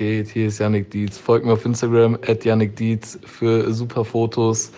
[0.00, 0.28] geht?
[0.28, 1.18] Hier ist Yannick Dietz.
[1.18, 4.72] Folgt mir auf Instagram at Yannick Dietz für super Fotos.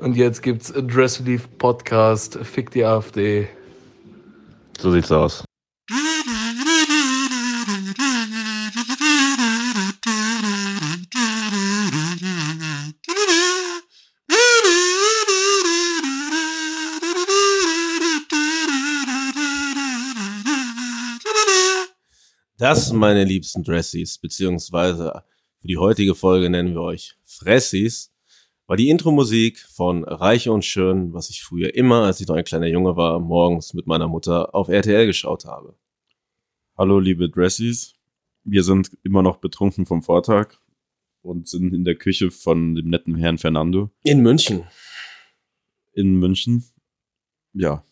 [0.00, 2.38] Und jetzt gibt's Dress Relief Podcast.
[2.42, 3.48] Fick die AfD.
[4.78, 5.45] So sieht's aus.
[22.68, 25.22] Das, meine liebsten Dressies, beziehungsweise
[25.58, 28.12] für die heutige Folge nennen wir euch Fressies,
[28.66, 32.42] war die Intro-Musik von Reich und Schön, was ich früher immer, als ich noch ein
[32.42, 35.76] kleiner Junge war, morgens mit meiner Mutter auf RTL geschaut habe.
[36.76, 37.94] Hallo, liebe Dressies.
[38.42, 40.56] Wir sind immer noch betrunken vom Vortag
[41.22, 44.64] und sind in der Küche von dem netten Herrn Fernando In München.
[45.92, 46.64] in München.
[47.52, 47.84] Ja,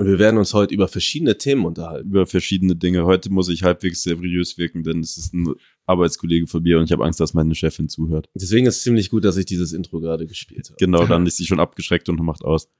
[0.00, 2.08] Und wir werden uns heute über verschiedene Themen unterhalten.
[2.08, 3.04] über verschiedene Dinge.
[3.04, 5.52] Heute muss ich halbwegs seriös wirken, denn es ist ein
[5.84, 8.30] Arbeitskollege von mir und ich habe Angst, dass meine Chefin zuhört.
[8.32, 10.76] Deswegen ist es ziemlich gut, dass ich dieses Intro gerade gespielt habe.
[10.78, 12.70] Genau, dann ist sie schon abgeschreckt und macht aus.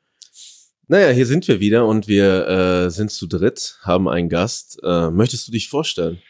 [0.88, 4.80] Naja, hier sind wir wieder und wir äh, sind zu dritt, haben einen Gast.
[4.82, 6.22] Äh, möchtest du dich vorstellen?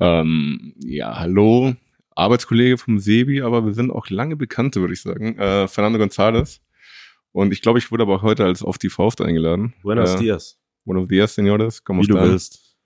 [0.00, 1.76] Ähm, ja, hallo,
[2.16, 5.38] Arbeitskollege vom Sebi, aber wir sind auch lange Bekannte, würde ich sagen.
[5.38, 6.58] Äh, Fernando González.
[7.34, 9.74] Und ich glaube, ich wurde aber auch heute als auf die Faust eingeladen.
[9.82, 10.56] Buenos äh, dias.
[10.84, 11.82] Buenos dias, señores.
[11.84, 12.30] ¿Cómo Wie du están?
[12.30, 12.76] willst.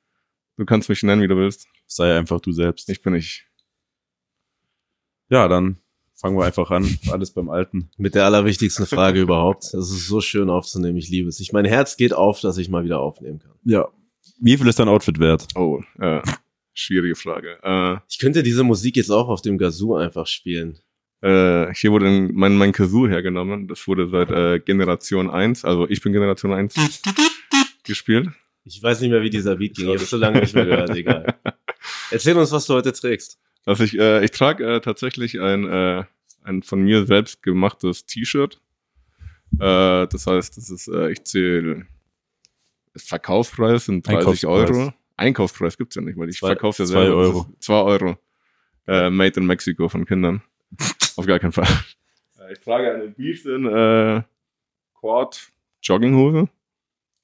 [0.56, 1.68] Du kannst mich nennen, wie du willst.
[1.86, 2.88] Sei einfach du selbst.
[2.88, 3.46] Ich bin ich.
[5.28, 5.76] Ja, dann
[6.14, 6.98] fangen wir einfach an.
[7.10, 7.91] Alles beim Alten.
[7.98, 9.64] Mit der allerwichtigsten Frage überhaupt.
[9.64, 11.41] Es ist so schön aufzunehmen, ich liebe es.
[11.41, 13.52] Ich, mein Herz geht auf, dass ich mal wieder aufnehmen kann.
[13.64, 13.86] Ja.
[14.41, 15.46] Wie viel ist dein Outfit wert?
[15.56, 16.22] Oh, äh,
[16.72, 17.58] schwierige Frage.
[17.62, 20.78] Äh, Ich könnte diese Musik jetzt auch auf dem Gazoo einfach spielen.
[21.20, 23.69] Äh, hier wurde ein- mein, mein Kazoo hergenommen.
[23.69, 26.75] Das wurde seit äh, Generation 1, also ich bin Generation 1
[27.84, 28.28] gespielt.
[28.64, 29.86] Ich weiß nicht mehr, wie dieser Beat ging.
[29.86, 31.34] Ich habe es so lange nicht mehr gehört, egal.
[32.10, 33.38] Erzähl uns, was du heute trägst.
[33.64, 36.05] Also ich, äh, ich trage äh, tatsächlich ein, äh,
[36.42, 38.60] ein von mir selbst gemachtes T-Shirt.
[39.58, 41.87] Äh, das heißt, das ist, äh, ich zähle
[42.97, 44.71] Verkaufspreis sind 30 Einkaufspreis.
[44.71, 44.92] Euro.
[45.16, 47.16] Einkaufspreis gibt's ja nicht, weil ich verkaufe ja zwei selber.
[47.16, 47.38] Euro.
[47.42, 48.19] Das ist Zwei Euro.
[48.87, 50.42] Äh, made in Mexico von Kindern.
[51.16, 51.68] Auf gar keinen Fall.
[52.52, 54.22] Ich trage eine Beefin äh,
[54.94, 55.50] Quad
[55.82, 56.48] Jogginghose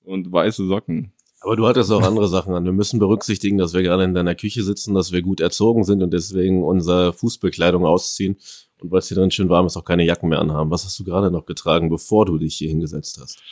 [0.04, 1.12] und weiße Socken.
[1.40, 2.64] Aber du hattest auch andere Sachen an.
[2.64, 6.02] Wir müssen berücksichtigen, dass wir gerade in deiner Küche sitzen, dass wir gut erzogen sind
[6.02, 8.38] und deswegen unsere Fußbekleidung ausziehen.
[8.80, 10.70] Und weil es hier drin schön warm ist, auch keine Jacken mehr anhaben.
[10.70, 13.42] Was hast du gerade noch getragen, bevor du dich hier hingesetzt hast?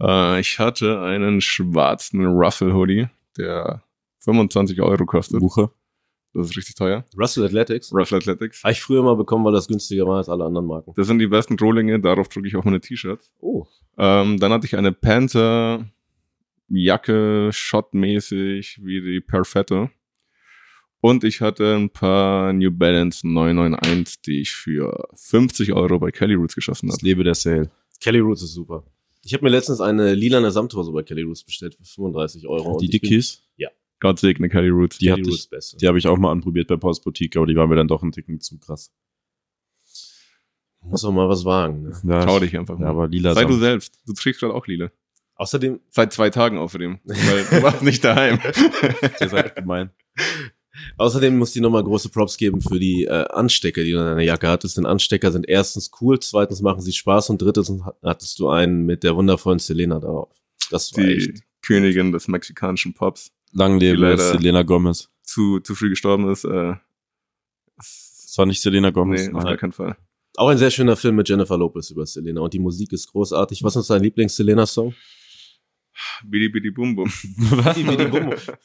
[0.00, 3.82] Äh, ich hatte einen schwarzen Ruffle Hoodie, der
[4.20, 5.40] 25 Euro kostet.
[5.40, 5.70] Buche.
[6.38, 7.04] Das ist richtig teuer.
[7.16, 7.92] Russell Athletics?
[7.92, 8.62] Ruffle Athletics.
[8.62, 10.92] Habe ich früher mal bekommen, weil das günstiger war als alle anderen Marken.
[10.96, 13.32] Das sind die besten Rohlinge, darauf drücke ich auch meine T-Shirts.
[13.40, 13.66] Oh.
[13.96, 15.84] Ähm, dann hatte ich eine Panther
[16.68, 19.90] Jacke, shotmäßig, wie die Perfetto.
[21.00, 26.34] Und ich hatte ein paar New Balance 991, die ich für 50 Euro bei Kelly
[26.34, 26.98] Roots geschossen habe.
[27.02, 27.70] lebe der Sale.
[28.00, 28.84] Kelly Roots ist super.
[29.24, 32.78] Ich habe mir letztens eine lilane Samthose bei Kelly Roots bestellt für 35 Euro.
[32.78, 33.42] Die ich Dickies,
[34.00, 34.98] Gott segne Kelly Roots.
[34.98, 35.76] die Kelly Roots ich, beste.
[35.76, 38.02] die habe ich auch mal anprobiert bei Post Boutique, aber die waren mir dann doch
[38.02, 38.92] ein Ticken zu krass.
[40.82, 41.82] Muss auch mal was wagen.
[41.82, 41.92] Ne?
[42.04, 42.84] Ja, Trau dich einfach mal.
[42.84, 43.98] Ja, aber lila Sei du selbst.
[44.06, 44.90] Du trägst gerade auch lila.
[45.34, 46.98] Außerdem, Seit zwei Tagen außerdem.
[47.04, 48.40] Weil du warst nicht daheim.
[49.20, 49.90] Ihr seid gemein.
[50.96, 54.22] außerdem muss die nochmal große Props geben für die äh, Anstecker, die du in deiner
[54.22, 54.76] Jacke hattest.
[54.78, 57.72] Denn Anstecker sind erstens cool, zweitens machen sie Spaß und drittens
[58.02, 60.30] hattest du einen mit der wundervollen Selena darauf.
[60.70, 61.42] Das war Die echt.
[61.62, 63.32] Königin des mexikanischen Pops.
[63.52, 65.08] Lang lebe Selena Gomez.
[65.22, 66.44] Zu, zu früh gestorben ist.
[66.44, 66.74] Äh,
[67.76, 69.28] Das war nicht Selena Gomez.
[69.28, 69.96] nee, auf gar keinen Fall.
[70.36, 73.62] Auch ein sehr schöner Film mit Jennifer Lopez über Selena und die Musik ist großartig.
[73.64, 74.94] Was ist dein Lieblings-Selena-Song?
[76.24, 77.10] Bidi Bidi Bum Bum.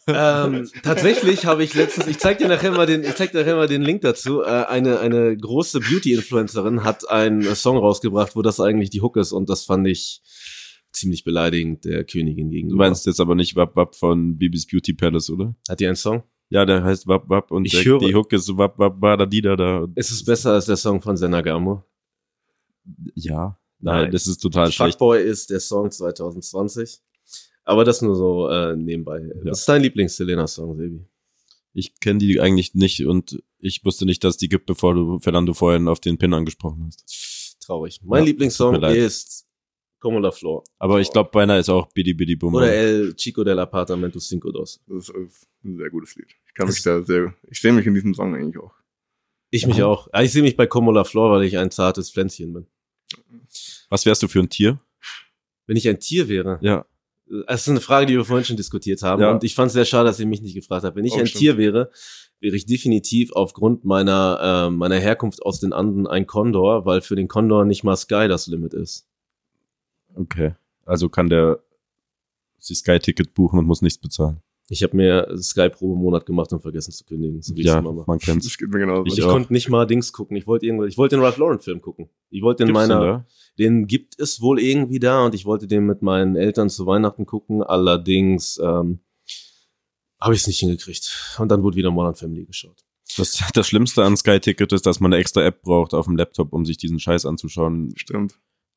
[0.08, 3.56] ähm, tatsächlich habe ich letztens, ich zeig dir nachher mal den, ich zeig dir nachher
[3.56, 4.44] mal den Link dazu.
[4.44, 9.32] Äh, eine eine große Beauty-Influencerin hat einen Song rausgebracht, wo das eigentlich die Hook ist
[9.32, 10.22] und das fand ich
[10.94, 12.78] ziemlich beleidigend der Königin Du gegenüber.
[12.86, 15.56] meinst jetzt aber nicht Wap Wap von Bibis Beauty Palace, oder?
[15.68, 16.24] Hat die einen Song?
[16.50, 19.56] Ja, der heißt Wap Wap und Ich der, höre- die Hook ist Wap Wap Badadida
[19.56, 19.88] da.
[19.96, 21.84] Ist es besser als der Song von Senagamo?
[23.16, 23.58] Ja.
[23.80, 24.12] Nein, Nein.
[24.12, 24.94] das ist total schlecht.
[24.94, 27.00] Fuckboy ist der Song 2020.
[27.66, 29.30] Aber das nur so äh, nebenbei.
[29.44, 31.06] Was ist dein Lieblings-Selena-Song, Sebi?
[31.74, 35.54] Ich kenne die eigentlich nicht und ich wusste nicht, dass die gibt, bevor du Fernando
[35.54, 37.58] vorhin auf den Pin angesprochen hast.
[37.62, 38.00] Traurig.
[38.04, 39.43] Mein Ja, Lieblingssong ist
[40.04, 40.66] Como la Flor.
[40.80, 42.54] Aber ich glaube, beinahe ist auch Bidi Bidi Bum.
[42.56, 44.82] Oder El Chico del Apartamento Cinco Dos.
[44.86, 46.28] Das ist ein sehr gutes Lied.
[46.46, 48.74] Ich kann mich da sehr, ich sehe mich in diesem Song eigentlich auch.
[49.50, 50.10] Ich mich auch.
[50.14, 52.68] Ja, ich sehe mich bei Como la Flor, weil ich ein zartes Pflänzchen bin.
[53.90, 54.78] Was wärst du für ein Tier?
[55.68, 56.86] Wenn ich ein Tier wäre, Ja.
[57.48, 59.22] Es ist eine Frage, die wir vorhin schon diskutiert haben.
[59.22, 59.32] Ja.
[59.32, 60.98] Und ich fand es sehr schade, dass ihr mich nicht gefragt habt.
[60.98, 61.40] Wenn ich Oh, ein stimmt.
[61.40, 61.90] Tier wäre,
[62.42, 67.16] wäre ich definitiv aufgrund meiner, äh, meiner Herkunft aus den Anden ein Kondor, weil für
[67.16, 69.08] den Kondor nicht mal Sky das Limit ist.
[70.16, 70.56] Okay.
[70.86, 71.60] Also kann der
[72.60, 74.42] sich Sky-Ticket buchen und muss nichts bezahlen.
[74.70, 77.42] Ich habe mir Sky pro Monat gemacht und vergessen zu kündigen.
[77.42, 78.08] So wie ich ja, es immer mache.
[78.08, 79.02] man genauso.
[79.02, 80.38] Und Ich ich konnte nicht mal Dings gucken.
[80.38, 82.10] Ich wollte irgendwas, ich wollte den Ralph Lauren Film gucken.
[82.30, 83.26] Ich wollte den Gibt's meiner, den
[83.60, 87.26] den gibt es wohl irgendwie da und ich wollte den mit meinen Eltern zu Weihnachten
[87.26, 87.62] gucken.
[87.62, 89.00] Allerdings ähm,
[90.20, 91.36] habe ich es nicht hingekriegt.
[91.40, 92.84] Und dann wurde wieder Modern Family geschaut.
[93.18, 96.54] Das, das Schlimmste an Sky-Ticket ist, dass man eine extra App braucht auf dem Laptop,
[96.54, 97.92] um sich diesen Scheiß anzuschauen.
[97.96, 98.34] Stimmt.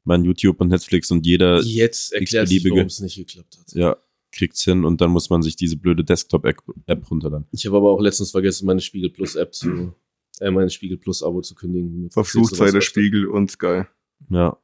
[0.07, 3.73] Mein YouTube und Netflix und jeder Jetzt erklärt sich, warum es nicht geklappt hat.
[3.75, 3.97] ja,
[4.33, 7.47] kriegt's hin und dann muss man sich diese blöde Desktop-App App runterladen.
[7.51, 9.93] Ich habe aber auch letztens vergessen, meine Spiegel Plus App zu,
[10.41, 12.11] äh, meine Spiegel Plus Abo zu kündigen.
[12.11, 12.81] Verflucht sei der.
[12.81, 13.83] Spiegel und Sky.
[14.31, 14.57] Ja.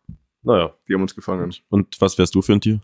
[0.45, 1.55] Naja, Die haben uns gefangen.
[1.69, 2.81] Und was wärst du für ein Tier?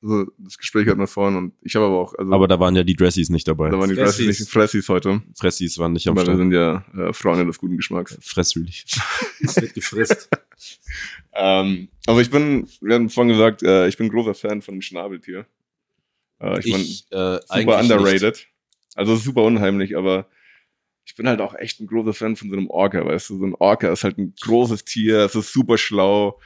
[0.00, 2.76] Also, das Gespräch hatten wir vorhin und ich habe aber auch, also, Aber da waren
[2.76, 3.68] ja die Dressies nicht dabei.
[3.70, 4.26] da waren die Fressies.
[4.26, 5.22] Fressies, nicht Fressies heute.
[5.34, 6.38] Fressis waren nicht am Aber wir Start.
[6.38, 8.16] sind ja äh, Freunde des guten Geschmacks.
[8.20, 8.84] Fressrelief.
[9.40, 10.28] es wird gefrisst.
[11.34, 14.82] Ähm, aber ich bin, wir haben vorhin gesagt, äh, ich bin großer Fan von dem
[14.82, 15.46] Schnabeltier.
[16.40, 16.72] Äh, ich, ich
[17.12, 18.48] mein, äh, super underrated.
[18.96, 20.26] Also super unheimlich, aber
[21.04, 23.38] ich bin halt auch echt ein großer Fan von so einem Orca, weißt du?
[23.38, 26.40] So ein Orca ist halt ein großes Tier, es ist super schlau,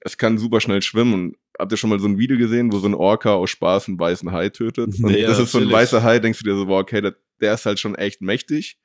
[0.00, 1.36] es kann super schnell schwimmen.
[1.58, 3.98] Habt ihr schon mal so ein Video gesehen, wo so ein Orca aus Spaß einen
[3.98, 4.86] weißen Hai tötet?
[4.86, 7.16] Und Nee, das ist so ein weißer Hai, denkst du dir so, boah, okay, der,
[7.40, 8.78] der ist halt schon echt mächtig.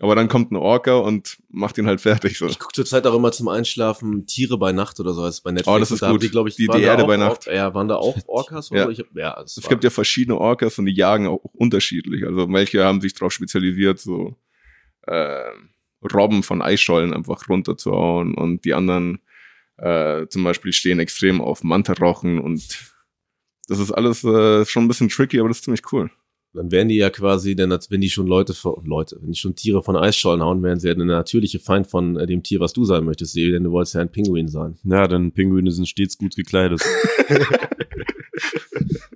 [0.00, 2.46] Aber dann kommt ein Orca und macht ihn halt fertig so.
[2.46, 5.74] Ich gucke zurzeit auch immer zum Einschlafen Tiere bei Nacht oder so, es bei Netflix.
[5.74, 6.22] Oh, das ist da gut.
[6.22, 7.46] Die, ich, Die- waren die da Erde auch bei Nacht.
[7.46, 8.90] Ja, waren da auch Orcas oder Ja.
[8.90, 12.24] Ich hab, ja, es, gibt ja verschiedene Orcas und die jagen auch unterschiedlich.
[12.24, 14.36] Also manche haben sich darauf spezialisiert, so
[15.02, 15.50] äh,
[16.14, 19.18] Robben von Eisschollen einfach runterzuhauen und die anderen
[19.78, 22.62] äh, zum Beispiel stehen extrem auf Mantarochen und
[23.68, 26.10] das ist alles äh, schon ein bisschen tricky, aber das ist ziemlich cool.
[26.54, 29.38] Dann wären die ja quasi, denn als wenn die schon Leute, von- Leute, wenn die
[29.38, 32.58] schon Tiere von Eisschollen hauen, wären sie ja der natürliche Feind von äh, dem Tier,
[32.60, 34.78] was du sein möchtest, denn du wolltest ja ein Pinguin sein.
[34.84, 36.80] Ja, denn Pinguine sind stets gut gekleidet.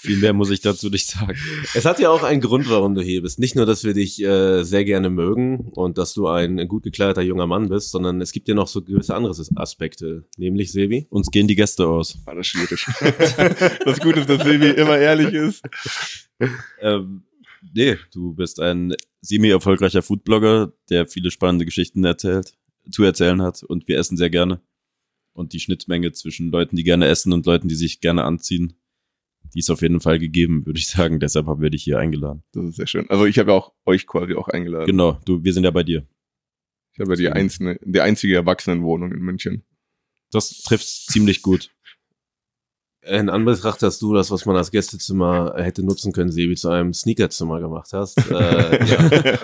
[0.00, 1.36] Viel mehr muss ich dazu nicht sagen.
[1.74, 3.38] Es hat ja auch einen Grund, warum du hier bist.
[3.38, 7.22] Nicht nur, dass wir dich äh, sehr gerne mögen und dass du ein gut gekleideter
[7.22, 11.06] junger Mann bist, sondern es gibt ja noch so gewisse andere Aspekte, nämlich Sebi.
[11.10, 12.18] Uns gehen die Gäste aus.
[12.24, 12.84] War das schwierig.
[13.84, 15.62] das Gute ist, dass Silvi immer ehrlich ist.
[16.80, 17.24] Ähm,
[17.74, 22.54] nee, du bist ein semi-erfolgreicher Foodblogger, der viele spannende Geschichten erzählt,
[22.90, 24.60] zu erzählen hat und wir essen sehr gerne.
[25.34, 28.74] Und die Schnittmenge zwischen Leuten, die gerne essen und Leuten, die sich gerne anziehen,
[29.54, 31.20] die ist auf jeden Fall gegeben, würde ich sagen.
[31.20, 32.42] Deshalb haben wir dich hier eingeladen.
[32.52, 33.08] Das ist sehr schön.
[33.10, 34.86] Also ich habe ja auch euch quasi auch eingeladen.
[34.86, 36.06] Genau, du, wir sind ja bei dir.
[36.94, 39.64] Ich habe ja die, einzelne, die einzige Erwachsenenwohnung in München.
[40.30, 41.70] Das trifft ziemlich gut.
[43.04, 46.92] In Anbetracht, dass du das, was man als Gästezimmer hätte nutzen können, Sebi, zu einem
[46.94, 48.18] Sneakerzimmer gemacht hast.
[48.30, 48.84] Äh,
[49.32, 49.38] ja.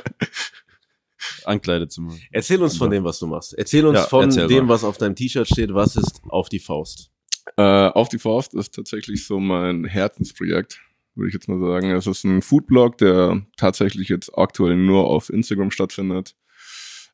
[1.45, 2.15] Ankleidezimmer.
[2.31, 3.55] Erzähl uns von dem, was du machst.
[3.55, 4.75] Erzähl uns Ja, von erzähl dem, mal.
[4.75, 5.75] was auf deinem T-Shirt steht.
[5.75, 7.11] Was ist auf die Faust?
[7.57, 10.81] Äh, auf die Faust ist tatsächlich so mein Herzensprojekt,
[11.15, 11.91] würde ich jetzt mal sagen.
[11.91, 16.35] Es ist ein Foodblog, der tatsächlich jetzt aktuell nur auf Instagram stattfindet.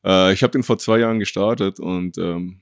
[0.03, 2.61] Äh, ich habe den vor zwei Jahren gestartet und ähm,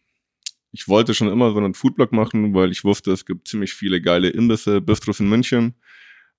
[0.71, 4.01] ich wollte schon immer so einen Foodblog machen, weil ich wusste, es gibt ziemlich viele
[4.01, 5.75] geile Imbisse, Bistros in München.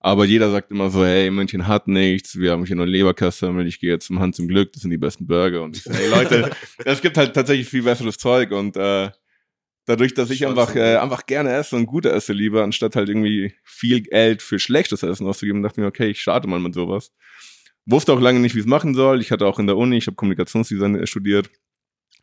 [0.01, 3.81] Aber jeder sagt immer so, hey, München hat nichts, wir haben hier nur Leberkassemmel, ich
[3.81, 5.63] gehe jetzt zum Hand zum Glück, das sind die besten Burger.
[5.63, 6.51] Und ich so, hey Leute,
[6.85, 9.11] es gibt halt tatsächlich viel besseres Zeug und äh,
[9.87, 13.55] dadurch, dass ich einfach, äh, einfach gerne esse und gut esse lieber, anstatt halt irgendwie
[13.63, 17.13] viel Geld für schlechtes Essen auszugeben, dachte ich mir, okay, ich starte mal mit sowas.
[17.87, 19.21] Wusste auch lange nicht, wie es machen soll.
[19.21, 21.51] Ich hatte auch in der Uni, ich habe Kommunikationsdesign studiert,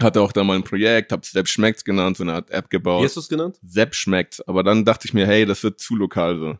[0.01, 2.77] hatte auch da mal ein Projekt, habe Sepp Schmeckt's genannt, so eine Art App Wie
[2.77, 3.03] gebaut.
[3.03, 3.59] hast du es genannt?
[3.63, 4.41] Sepp schmeckt's.
[4.47, 6.57] Aber dann dachte ich mir, hey, das wird zu lokal so.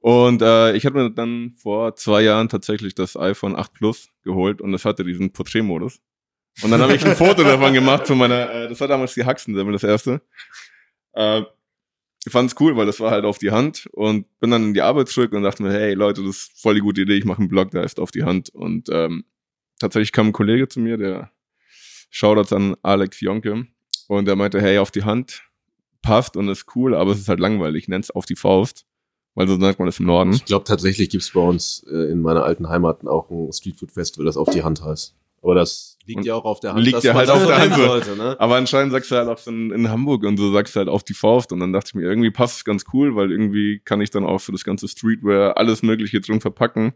[0.00, 4.60] Und äh, ich hatte mir dann vor zwei Jahren tatsächlich das iPhone 8 Plus geholt
[4.60, 6.00] und es hatte diesen Porträtmodus.
[6.62, 9.24] Und dann habe ich ein Foto davon gemacht von meiner, äh, das war damals die
[9.24, 10.22] Haxensemmel, das erste.
[11.12, 11.42] Äh,
[12.24, 14.74] ich fand es cool, weil das war halt auf die Hand und bin dann in
[14.74, 17.24] die Arbeit zurück und dachte mir, hey Leute, das ist voll die gute Idee, ich
[17.24, 18.48] mache einen Blog, der heißt auf die Hand.
[18.48, 19.24] Und ähm,
[19.78, 21.30] tatsächlich kam ein Kollege zu mir, der
[22.10, 23.66] Shoutouts an Alex Jonke
[24.08, 25.44] und der meinte, hey, auf die Hand
[26.02, 28.86] passt und ist cool, aber es ist halt langweilig, nenn's auf die Faust,
[29.34, 30.32] weil so sagt man das im Norden.
[30.32, 34.36] Ich glaube tatsächlich gibt's bei uns äh, in meiner alten Heimat auch ein Streetfood-Festival, das
[34.36, 35.14] auf die Hand heißt.
[35.42, 36.84] Aber das liegt ja auch auf der Hand.
[36.84, 37.74] liegt ja halt auf der Hand.
[37.74, 38.36] Sollte, ne?
[38.38, 40.88] Aber anscheinend sagst du halt auch so in, in Hamburg und so sagst du halt
[40.88, 43.80] auf die Faust und dann dachte ich mir, irgendwie passt es ganz cool, weil irgendwie
[43.84, 46.94] kann ich dann auch für das ganze Streetwear alles Mögliche drin verpacken.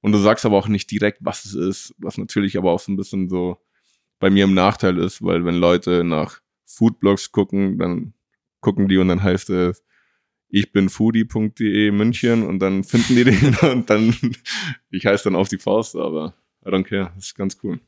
[0.00, 2.92] Und du sagst aber auch nicht direkt, was es ist, was natürlich aber auch so
[2.92, 3.58] ein bisschen so
[4.20, 8.14] bei mir im Nachteil ist, weil wenn Leute nach Foodblogs gucken, dann
[8.60, 9.82] gucken die und dann heißt es,
[10.50, 14.14] ich bin foodie.de München und dann finden die den und dann,
[14.90, 17.80] ich heiße dann auf die Faust, aber I don't care, das ist ganz cool.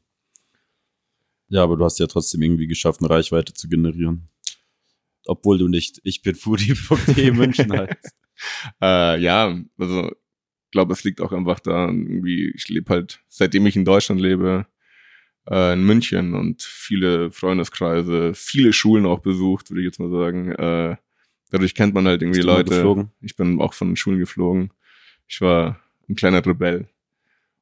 [1.49, 4.29] Ja, aber du hast ja trotzdem irgendwie geschafft, eine Reichweite zu generieren.
[5.27, 8.15] Obwohl du nicht ich bin foodie.de München heißt.
[8.81, 13.67] Äh, ja, also ich glaube, es liegt auch einfach daran, irgendwie, ich lebe halt, seitdem
[13.67, 14.65] ich in Deutschland lebe,
[15.47, 20.53] äh, in München und viele Freundeskreise, viele Schulen auch besucht, würde ich jetzt mal sagen.
[20.53, 20.97] Äh,
[21.51, 22.71] dadurch kennt man halt irgendwie Leute.
[22.71, 23.11] geflogen?
[23.21, 24.73] Ich bin auch von den Schulen geflogen.
[25.27, 26.89] Ich war ein kleiner Rebell.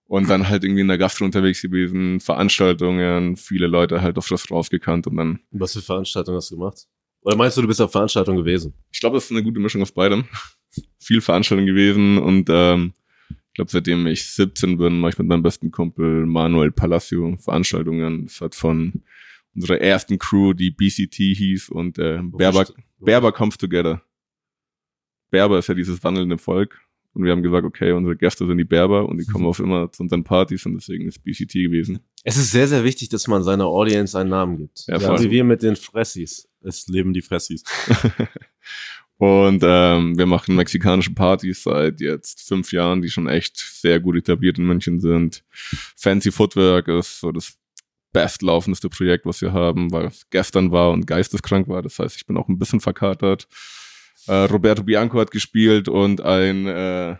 [0.08, 4.50] Und dann halt irgendwie in der Gastro unterwegs gewesen, Veranstaltungen, viele Leute halt auf das
[4.50, 6.86] rausgekannt und dann, Was für Veranstaltungen hast du gemacht?
[7.20, 8.72] Oder meinst du, du bist auf Veranstaltungen gewesen?
[8.90, 10.24] ich glaube, das ist eine gute Mischung aus beidem.
[10.98, 12.94] Viel Veranstaltungen gewesen und ähm,
[13.30, 18.26] ich glaube, seitdem ich 17 bin, mache ich mit meinem besten Kumpel Manuel Palacio Veranstaltungen.
[18.26, 19.02] Das hat von
[19.54, 22.66] unserer ersten Crew, die BCT hieß und äh, Berber,
[22.98, 24.02] Berber Comes Together.
[25.30, 26.80] Berber ist ja dieses wandelnde Volk.
[27.14, 29.90] Und wir haben gesagt, okay, unsere Gäste sind die Berber und die kommen auf immer
[29.90, 32.00] zu unseren Partys und deswegen ist BCT gewesen.
[32.22, 34.86] Es ist sehr, sehr wichtig, dass man seiner Audience einen Namen gibt.
[34.86, 36.48] Ja, Ja, wie wir mit den Fressis.
[36.60, 37.64] Es leben die Fressis.
[39.16, 44.16] und ähm, wir machen mexikanische Partys seit jetzt fünf Jahren, die schon echt sehr gut
[44.16, 45.44] etabliert in München sind.
[45.96, 47.58] Fancy Footwork ist so das
[48.12, 51.82] bestlaufendste Projekt, was wir haben, weil es gestern war und geisteskrank war.
[51.82, 53.48] Das heißt, ich bin auch ein bisschen verkatert.
[54.28, 57.16] Äh, Roberto Bianco hat gespielt und ein äh,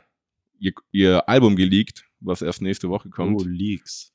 [0.59, 3.41] ihr, ihr Album geleakt, was erst nächste Woche kommt.
[3.41, 4.13] Oh, Leaks.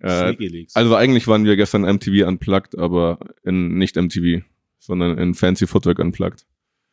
[0.00, 0.34] äh,
[0.74, 4.44] also eigentlich waren wir gestern MTV unplugged, aber in nicht MTV,
[4.78, 6.46] sondern in Fancy Footwork unplugged.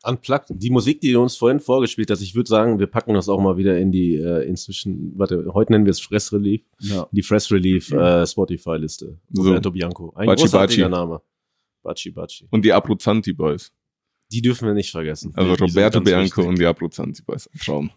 [0.06, 0.48] Unplugged.
[0.50, 3.40] Die Musik, die du uns vorhin vorgespielt hast, ich würde sagen, wir packen das auch
[3.40, 7.08] mal wieder in die äh, inzwischen, warte, heute nennen wir es Fress Relief, Ja.
[7.12, 9.18] die Fress Relief äh, Spotify-Liste.
[9.32, 9.42] So.
[9.44, 10.12] Roberto Bianco.
[10.16, 11.00] Ein Baci großartiger Baci.
[11.02, 11.22] Name.
[11.84, 12.48] Baci Baci.
[12.50, 13.72] Und die Abruzanti Boys.
[14.32, 15.32] Die dürfen wir nicht vergessen.
[15.36, 16.46] Also Roberto Bianco wichtig.
[16.46, 17.48] und die Abruzanti Boys.
[17.48, 17.92] Ein Traum.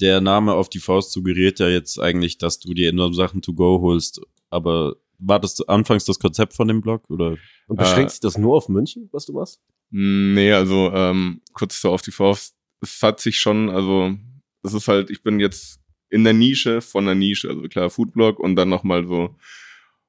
[0.00, 3.54] Der Name auf die Faust suggeriert ja jetzt eigentlich, dass du dir nur Sachen to
[3.54, 4.20] go holst.
[4.50, 7.08] Aber war das anfangs das Konzept von dem Blog?
[7.08, 7.36] Oder?
[7.68, 9.60] Und beschränkt äh, sich das nur auf München, was du machst?
[9.90, 12.54] Nee, also ähm, kurz so auf die Faust.
[12.80, 14.14] Es hat sich schon, also
[14.62, 15.80] es ist halt, ich bin jetzt
[16.10, 17.48] in der Nische von der Nische.
[17.48, 19.34] Also klar, Foodblog und dann nochmal so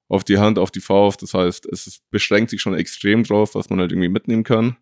[0.09, 1.21] auf die Hand, auf die Faust.
[1.21, 4.77] Das heißt, es ist, beschränkt sich schon extrem drauf, was man halt irgendwie mitnehmen kann.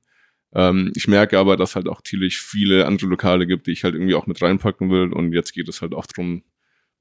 [0.54, 3.96] Ähm, ich merke aber, dass halt auch natürlich viele andere Lokale gibt, die ich halt
[3.96, 5.12] irgendwie auch mit reinpacken will.
[5.14, 6.44] Und jetzt geht es halt auch drum,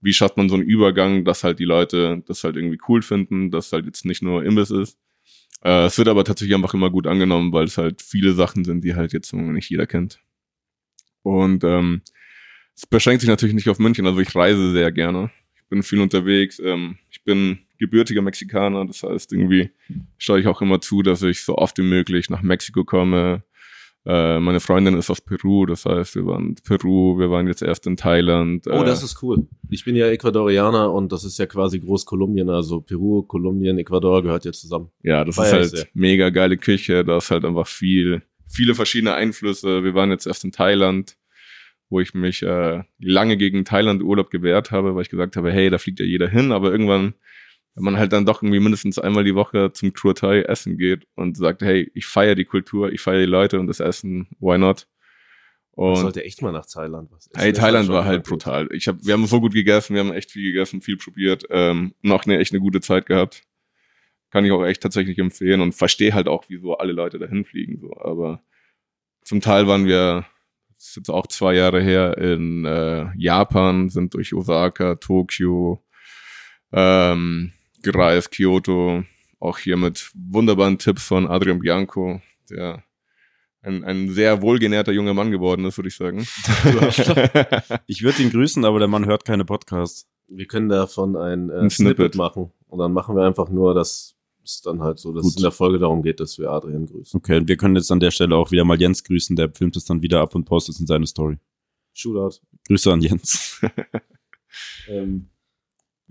[0.01, 3.51] wie schafft man so einen Übergang, dass halt die Leute das halt irgendwie cool finden,
[3.51, 4.99] dass halt jetzt nicht nur Imbiss ist.
[5.63, 8.85] Äh, es wird aber tatsächlich einfach immer gut angenommen, weil es halt viele Sachen sind,
[8.85, 10.21] die halt jetzt nicht jeder kennt.
[11.23, 12.03] Und ähm,
[12.77, 15.31] es beschränkt sich natürlich nicht auf München, also ich reise sehr gerne.
[15.57, 16.59] Ich bin viel unterwegs.
[16.59, 19.71] Ähm, ich bin gebürtiger Mexikaner, das heißt irgendwie
[20.19, 23.43] schaue ich auch immer zu, dass ich so oft wie möglich nach Mexiko komme.
[24.07, 27.63] Äh, meine Freundin ist aus Peru, das heißt, wir waren in Peru, wir waren jetzt
[27.63, 28.67] erst in Thailand.
[28.67, 29.47] Oh, äh, das ist cool.
[29.71, 34.45] Ich bin ja Ecuadorianer und das ist ja quasi Groß-Kolumbien, also Peru, Kolumbien, Ecuador gehört
[34.45, 34.91] ja zusammen.
[35.03, 35.87] Ja, das Feier ist halt sehr.
[35.95, 37.03] mega geile Küche.
[37.03, 39.83] Da ist halt einfach viel, viele verschiedene Einflüsse.
[39.83, 41.17] Wir waren jetzt erst in Thailand,
[41.89, 45.71] wo ich mich äh, lange gegen Thailand Urlaub gewehrt habe, weil ich gesagt habe, hey,
[45.71, 47.15] da fliegt ja jeder hin, aber irgendwann,
[47.75, 51.07] wenn man halt dann doch irgendwie mindestens einmal die Woche zum Kruor Thai essen geht
[51.17, 54.59] und sagt, hey, ich feiere die Kultur, ich feiere die Leute und das Essen, why
[54.59, 54.87] not?
[55.73, 57.41] Ich Und sollte echt mal nach Thailand was essen.
[57.41, 58.69] Hey, Das Thailand war halt brutal.
[58.71, 61.95] Ich hab, wir haben so gut gegessen, wir haben echt viel gegessen, viel probiert, ähm,
[62.03, 63.43] und auch eine echt eine gute Zeit gehabt.
[64.31, 67.81] Kann ich auch echt tatsächlich empfehlen und verstehe halt auch, wieso alle Leute dahin fliegen.
[67.81, 67.93] So.
[67.97, 68.41] Aber
[69.23, 70.27] zum Teil waren wir,
[70.77, 75.85] das ist jetzt auch zwei Jahre her, in äh, Japan, sind durch Osaka, Tokio
[76.73, 77.53] ähm,
[77.85, 79.05] gereist, Kyoto,
[79.39, 82.83] auch hier mit wunderbaren Tipps von Adrian Bianco, der
[83.63, 86.27] ein, ein sehr wohlgenährter junger Mann geworden ist, würde ich sagen.
[87.87, 90.07] Ich würde ihn grüßen, aber der Mann hört keine Podcasts.
[90.29, 91.97] Wir können davon ein, äh, Ein Snippet.
[91.97, 92.15] Snippet.
[92.17, 92.53] machen.
[92.69, 95.39] Und dann machen wir einfach nur, dass es dann halt so, dass es Gut.
[95.39, 97.17] in der Folge darum geht, dass wir Adrian grüßen.
[97.19, 99.37] Okay, und wir können jetzt an der Stelle auch wieder mal Jens grüßen.
[99.37, 101.39] Der filmt es dann wieder ab und postet es in seine Story.
[101.95, 102.41] Shootout.
[102.67, 103.61] Grüße an Jens.
[104.89, 105.29] ähm,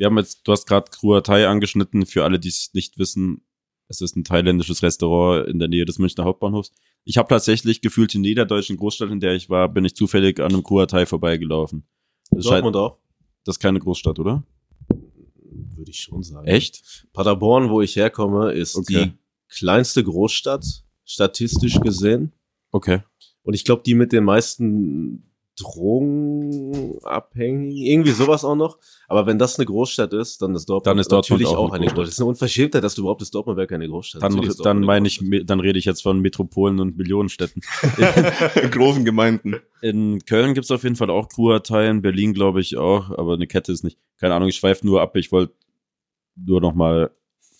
[0.04, 2.06] wir haben jetzt, du hast gerade Kruatei angeschnitten.
[2.06, 3.42] Für alle, die es nicht wissen,
[3.88, 6.74] es ist ein thailändisches Restaurant in der Nähe des Münchner Hauptbahnhofs.
[7.06, 10.42] Ich habe tatsächlich gefühlt in jeder deutschen Großstadt, in der ich war, bin ich zufällig
[10.42, 11.88] an einem Kruatei vorbeigelaufen.
[12.32, 12.98] Das, scheint, Dortmund auch?
[13.46, 14.44] das ist keine Großstadt, oder?
[14.90, 16.48] Würde ich schon sagen.
[16.48, 17.08] Echt?
[17.14, 19.06] Paderborn, wo ich herkomme, ist Okay.
[19.06, 19.12] die
[19.48, 20.66] kleinste Großstadt,
[21.06, 22.34] statistisch gesehen.
[22.72, 23.04] Okay.
[23.44, 28.80] Und ich glaube, die mit den meisten drogenabhängig, irgendwie sowas auch noch.
[29.08, 31.74] Aber wenn das eine Großstadt ist, dann ist Dortmund, Dann ist Dortmund natürlich auch auch,
[31.74, 32.08] eine eine Großstadt.
[32.08, 34.24] Das ist eine Unverschämtheit, dass du überhaupt das Dortmund wäre keine Großstadt.
[34.24, 35.50] Dann, dann meine ich, Großstadt.
[35.50, 37.62] dann rede ich jetzt von Metropolen und Millionenstädten.
[38.62, 39.58] In großen Gemeinden.
[39.82, 43.48] In Köln gibt's auf jeden Fall auch Kurerteile, in Berlin glaube ich auch, aber eine
[43.48, 43.98] Kette ist nicht.
[44.18, 45.16] Keine Ahnung, ich schweife nur ab.
[45.18, 45.54] Ich wollte
[46.36, 47.12] nur noch mal,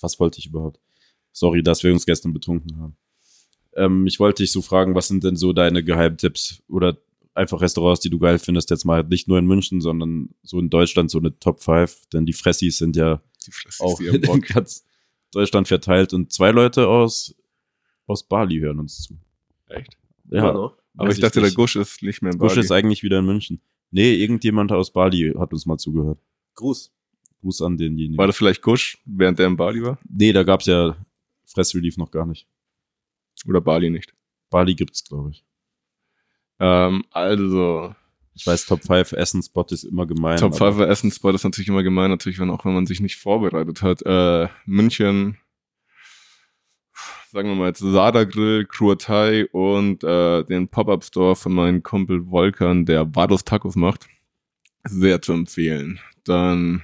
[0.02, 0.80] was wollte ich überhaupt?
[1.32, 2.96] Sorry, dass wir uns gestern betrunken haben.
[3.76, 6.98] Ähm, ich wollte dich so fragen, was sind denn so deine Geheimtipps oder
[7.34, 10.70] einfach Restaurants, die du geil findest, jetzt mal nicht nur in München, sondern so in
[10.70, 14.86] Deutschland so eine Top 5, denn die Fressis sind ja Die Fresse auch in ganz
[15.32, 17.36] Deutschland verteilt und zwei Leute aus,
[18.06, 19.18] aus Bali hören uns zu.
[19.68, 19.98] Echt?
[20.30, 20.78] Immer noch.
[20.96, 21.56] Aber ich dachte, der nicht.
[21.56, 22.62] Gusch ist nicht mehr in Gusch Bali.
[22.62, 23.62] ist eigentlich wieder in München.
[23.90, 26.20] Nee, irgendjemand aus Bali hat uns mal zugehört.
[26.56, 26.92] Gruß.
[27.42, 28.18] Gruß an denjenigen.
[28.18, 30.00] War das vielleicht Gusch, während der in Bali war?
[30.08, 30.96] Nee, da gab's ja
[31.46, 32.48] Fressrelief noch gar nicht.
[33.46, 34.14] Oder Bali nicht?
[34.50, 35.44] Bali gibt's, glaube ich.
[36.60, 37.96] Ähm, also,
[38.36, 40.38] Ich weiß, Top 5 Essen-Spot ist immer gemein.
[40.38, 43.18] Top aber 5 Essensspot ist natürlich immer gemein, natürlich, wenn auch wenn man sich nicht
[43.18, 44.02] vorbereitet hat.
[44.06, 45.38] Äh, München,
[47.32, 52.86] sagen wir mal jetzt Sada Grill, Kruatei und äh, den Pop-Up-Store von meinem Kumpel Volkan,
[52.86, 54.08] der Vados Tacos macht.
[54.84, 56.00] Sehr zu empfehlen.
[56.24, 56.84] Dann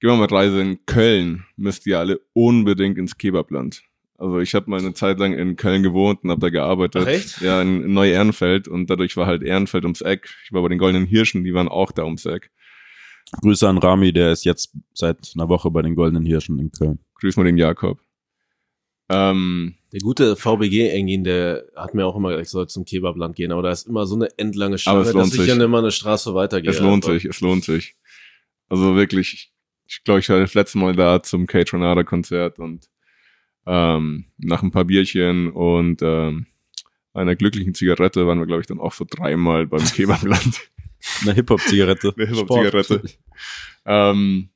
[0.00, 1.44] gehen wir mal Reise in Köln.
[1.56, 3.82] Müsst ihr alle unbedingt ins Kebabland.
[4.20, 7.02] Also ich habe mal eine Zeit lang in Köln gewohnt und habe da gearbeitet.
[7.04, 7.40] Ach, echt?
[7.40, 10.28] Ja, in, in Neu-Ehrenfeld und dadurch war halt Ehrenfeld ums Eck.
[10.44, 12.50] Ich war bei den Goldenen Hirschen, die waren auch da ums Eck.
[13.40, 16.98] Grüße an Rami, der ist jetzt seit einer Woche bei den Goldenen Hirschen in Köln.
[17.14, 17.98] Grüß mal den Jakob.
[19.08, 23.52] Ähm, Der gute VBG-Engin, der hat mir auch immer gesagt, ich soll zum Kebabland gehen,
[23.52, 25.48] aber da ist immer so eine endlange Aber lohnt dass ich sich.
[25.48, 26.70] dann immer eine Straße weitergehe.
[26.70, 27.14] es lohnt einfach.
[27.14, 27.96] sich, es lohnt sich.
[28.68, 29.50] Also wirklich,
[29.88, 32.86] ich glaube, ich war das letzte Mal da zum Kate Renata Konzert und
[33.66, 36.46] ähm, nach ein paar Bierchen und ähm,
[37.12, 40.70] einer glücklichen Zigarette waren wir, glaube ich, dann auch so dreimal beim Kebabland.
[41.22, 42.14] Eine Hip-Hop-Zigarette.
[42.16, 43.02] Eine Hip-Hop-Zigarette.
[43.86, 44.50] ähm,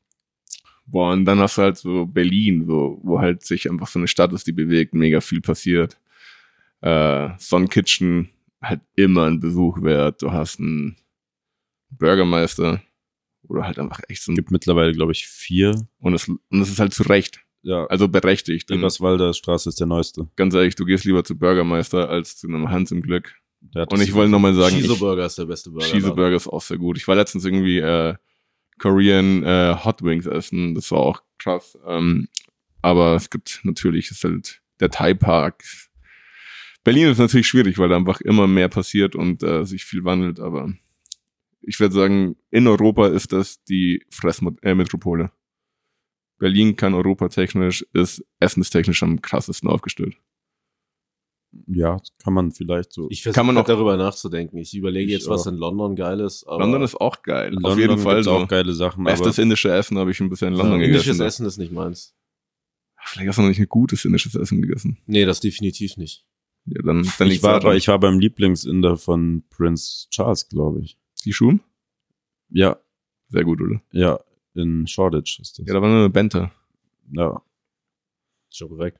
[0.87, 4.09] boah, und dann hast du halt so Berlin, so, wo halt sich einfach so eine
[4.09, 5.99] Stadt ist, die bewegt, mega viel passiert.
[6.81, 8.31] Äh, Sun Kitchen,
[8.63, 10.23] halt immer ein Besuch wert.
[10.23, 10.97] Du hast einen
[11.91, 12.83] Bürgermeister
[13.49, 15.87] oder halt einfach echt so ein, gibt mittlerweile, glaube ich, vier.
[15.99, 18.71] und es, und es ist halt zu Recht, Ja, also berechtigt.
[18.71, 20.29] Eberswalder Straße ist der neueste.
[20.37, 23.35] ganz ehrlich, du gehst lieber zu Bürgermeister als zu einem Hans im Glück.
[23.73, 25.87] Und ich wollte nochmal sagen, Shiso Burger ist der beste Burger.
[25.87, 26.99] Cheese Burger ist auch sehr gut.
[26.99, 28.15] Ich war letztens irgendwie äh,
[28.79, 30.75] Korean äh, Hot Wings essen.
[30.75, 31.79] Das war auch krass.
[31.87, 32.29] Ähm,
[32.83, 35.65] aber es gibt natürlich, es ist halt der Thai Park.
[36.85, 40.39] Berlin ist natürlich schwierig, weil da einfach immer mehr passiert und äh, sich viel wandelt.
[40.39, 40.71] Aber
[41.63, 45.31] ich würde sagen, in Europa ist das die Fressmetropole.
[46.39, 50.17] Berlin kann europatechnisch, ist essenstechnisch am krassesten aufgestellt.
[51.69, 53.07] Ja, kann man vielleicht so.
[53.11, 54.57] Ich Kann versuche noch- darüber nachzudenken.
[54.59, 55.53] Ich überlege Ich jetzt, was auch.
[55.53, 56.45] in London geil ist.
[56.49, 57.53] Aber London ist auch geil.
[57.53, 58.33] in Auf London jeden Fall so.
[58.33, 61.05] auch geile Sachen, aber Bestes indische Essen habe ich ein bisschen in London ja, indisches
[61.19, 61.23] gegessen.
[61.27, 62.17] Essen ist nicht meins.
[63.07, 64.99] Vielleicht hast du noch nicht ein gutes indisches Essen gegessen.
[65.07, 66.27] Nee, das definitiv nicht.
[66.65, 67.77] Ja, dann, dann ich war, daran.
[67.77, 70.99] ich war beim Lieblingsinder von Prince Charles, glaube ich.
[71.25, 71.61] Die Schuhe?
[72.49, 72.79] Ja,
[73.29, 73.81] Sehr gut, oder?
[73.93, 74.19] ja,
[74.55, 75.67] in Shoreditch ist das.
[75.67, 76.51] Ja, da war nur eine Bente.
[77.13, 77.41] Ja.
[78.53, 78.99] Schon korrekt.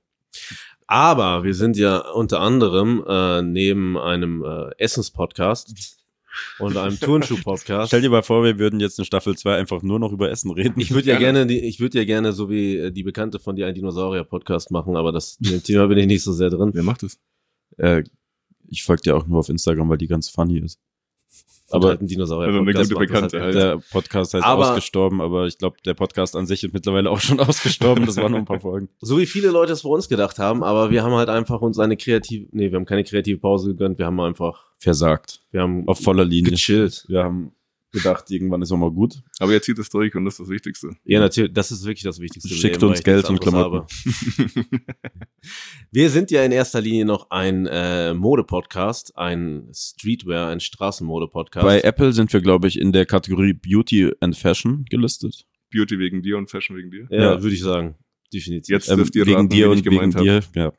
[0.87, 5.97] Aber wir sind ja unter anderem äh, neben einem äh, Essens-Podcast
[6.59, 7.89] und einem Turnschuh-Podcast.
[7.89, 10.51] Stell dir mal vor, wir würden jetzt in Staffel 2 einfach nur noch über Essen
[10.51, 10.81] reden.
[10.81, 11.47] Ich würde ja Gerne.
[11.47, 14.71] gerne, die, ich würde ja gerne so wie äh, die Bekannte von dir einen Dinosaurier-Podcast
[14.73, 16.71] machen, aber das in dem Thema bin ich nicht so sehr drin.
[16.75, 17.19] Wer macht das?
[17.79, 18.03] äh,
[18.69, 20.81] ich folge dir auch nur auf Instagram, weil die ganz funny ist.
[21.71, 23.55] Aber halt ein Dinosaurier Also eine gute das Bekannte halt.
[23.57, 23.65] halt.
[23.83, 27.21] Der Podcast heißt Aber- ausgestorben, aber ich glaube, der Podcast an sich ist mittlerweile auch
[27.21, 28.07] schon ausgestorben.
[28.07, 28.89] Das waren noch ein paar Folgen.
[29.01, 31.79] So wie viele Leute es bei uns gedacht haben, aber wir haben halt einfach uns
[31.79, 35.41] eine kreative, nee, wir haben keine kreative Pause gegönnt, wir haben einfach, Versagt.
[35.51, 36.53] wir haben Auf voller Linie.
[36.53, 37.05] gechillt.
[37.09, 37.53] Wir haben
[37.95, 39.23] gedacht, irgendwann ist auch mal gut.
[39.39, 40.91] Aber ihr zieht es durch und das ist das Wichtigste.
[41.05, 42.49] Ja, natürlich, das ist wirklich das Wichtigste.
[42.55, 43.85] Schickt Leben, uns Geld und anderes
[45.91, 51.65] Wir sind ja in erster Linie noch ein äh, Mode-Podcast, ein Streetwear, ein Straßenmode-Podcast.
[51.65, 55.47] Bei Apple sind wir, glaube ich, in der Kategorie Beauty and Fashion gelistet.
[55.73, 57.07] Beauty wegen dir und Fashion wegen dir.
[57.11, 57.43] ja, Ja.
[57.43, 57.95] würde ich sagen.
[58.33, 58.73] Definitiv.
[58.73, 60.23] Jetzt Ähm, dürft ihr wegen raten, dir und ich wegen gemeint hab.
[60.23, 60.43] dir.
[60.55, 60.73] Ja.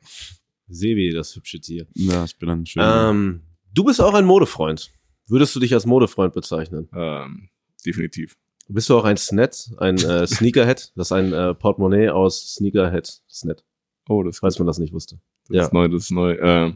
[0.68, 1.86] Sebi, das hübsche Tier.
[1.94, 3.10] ja, ich bin ein schöner.
[3.10, 4.90] Ähm, du bist auch ein Modefreund.
[5.28, 6.88] Würdest du dich als Modefreund bezeichnen?
[6.94, 7.48] Ähm,
[7.84, 8.36] definitiv.
[8.68, 10.92] Bist du auch ein Snet, ein äh, Sneakerhead?
[10.96, 13.64] Das ist ein äh, Portemonnaie aus Sneakerhead Snet,
[14.08, 15.18] Oh, das, falls man das nicht wusste.
[15.48, 15.62] das ja.
[15.64, 16.32] ist neu, das ist neu.
[16.32, 16.72] Äh,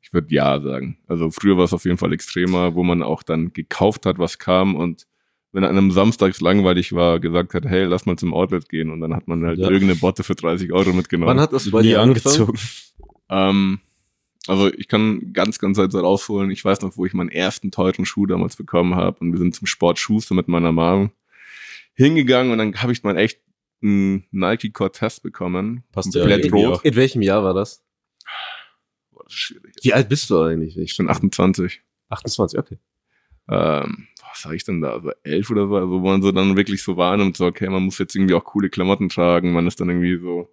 [0.00, 0.98] ich würde ja sagen.
[1.06, 4.38] Also früher war es auf jeden Fall extremer, wo man auch dann gekauft hat, was
[4.38, 5.06] kam und
[5.52, 9.00] wenn an einem Samstags langweilig war, gesagt hat, hey, lass mal zum Outlet gehen und
[9.00, 9.64] dann hat man halt Ja.
[9.70, 11.30] irgendeine Botte für 30 Euro mitgenommen.
[11.30, 12.34] Wann hat das bei dir angefangen?
[12.48, 12.58] angezogen.
[13.30, 13.80] Ähm,
[14.48, 16.50] Also ich kann ganz, ganz weit ausholen.
[16.50, 19.18] Ich weiß noch, wo ich meinen ersten teuren Schuh damals bekommen habe.
[19.20, 21.10] Und wir sind zum Sport Schuster mit meiner Mom
[21.94, 23.40] hingegangen und dann habe ich mal echt
[23.82, 25.84] einen Nike Cortez bekommen.
[25.92, 26.84] Passt ja komplett rot.
[26.84, 27.82] In welchem Jahr war das?
[29.10, 29.74] Boah, das ist schwierig.
[29.82, 30.76] Wie alt bist du eigentlich?
[30.76, 31.80] Ich bin 28.
[32.08, 32.78] 28, okay.
[33.48, 36.56] ähm, was sag ich denn da, also elf oder so, also wo man so dann
[36.56, 39.80] wirklich so wahrnimmt, so, okay, man muss jetzt irgendwie auch coole Klamotten tragen, man ist
[39.80, 40.48] dann irgendwie so,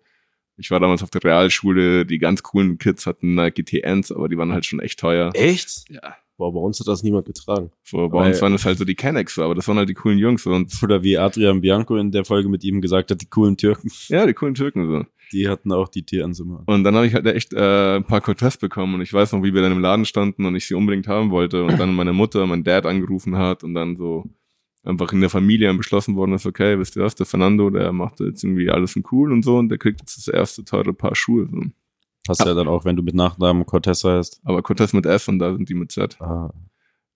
[0.58, 4.38] ich war damals auf der Realschule, die ganz coolen Kids hatten Nike TNs, aber die
[4.38, 5.32] waren halt schon echt teuer.
[5.34, 5.86] Echt?
[5.90, 6.16] Ja.
[6.36, 7.70] Boah, bei uns hat das niemand getragen.
[7.84, 9.94] So, bei Weil- uns waren es halt so die Kennex, aber das waren halt die
[9.94, 13.28] coolen Jungs und, Oder wie Adrian Bianco in der Folge mit ihm gesagt hat, die
[13.30, 15.06] coolen Türken, ja, die coolen Türken so.
[15.32, 16.64] die hatten auch die TNs immer.
[16.66, 19.44] Und dann habe ich halt echt äh, ein paar Cortez bekommen und ich weiß noch,
[19.44, 22.14] wie wir dann im Laden standen und ich sie unbedingt haben wollte und dann meine
[22.14, 24.26] Mutter, mein Dad angerufen hat und dann so
[24.84, 28.20] einfach in der Familie beschlossen worden ist, okay, wisst ihr was, der Fernando, der macht
[28.20, 31.16] jetzt irgendwie alles in cool und so und der kriegt jetzt das erste teure Paar
[31.16, 31.48] Schuhe.
[31.50, 31.62] So.
[32.28, 34.42] Hast du ja dann auch, wenn du mit Nachnamen Cortez heißt.
[34.44, 36.20] Aber Cortez mit F und da sind die mit Z.
[36.22, 36.54] Ah.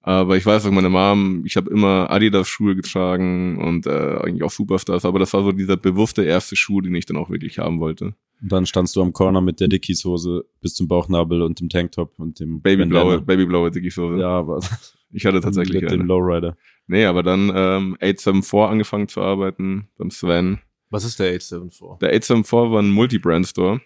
[0.01, 4.51] Aber ich weiß auch, meine Mom, ich habe immer Adidas-Schuhe getragen und äh, eigentlich auch
[4.51, 7.81] Superstars, aber das war so dieser bewusste erste Schuh, den ich dann auch wirklich haben
[7.81, 8.13] wollte.
[8.41, 12.17] Und dann standst du am Corner mit der Dickies-Hose bis zum Bauchnabel und dem Tanktop
[12.19, 13.25] und dem Babyblaue, Bandana.
[13.25, 14.21] babyblaue Dickies-Hose.
[14.21, 14.61] Ja, aber
[15.11, 16.03] Ich hatte tatsächlich mit eine.
[16.03, 16.57] dem Lowrider.
[16.87, 20.59] Nee, aber dann ähm, 874 angefangen zu arbeiten beim Sven.
[20.89, 21.99] Was ist der 874?
[21.99, 23.81] Der 874 war ein Multi-Brand-Store.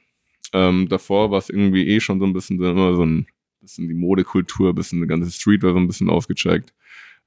[0.53, 3.27] Ähm, davor war es irgendwie eh schon so ein bisschen so immer so ein
[3.62, 6.73] bisschen die Modekultur, bisschen eine ganze Streetwear so ein bisschen aufgecheckt.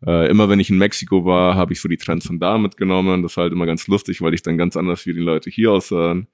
[0.06, 3.22] Äh, immer wenn ich in Mexiko war, habe ich so die Trends von da mitgenommen.
[3.22, 5.72] Das war halt immer ganz lustig, weil ich dann ganz anders wie die Leute hier
[5.72, 6.28] aussahen.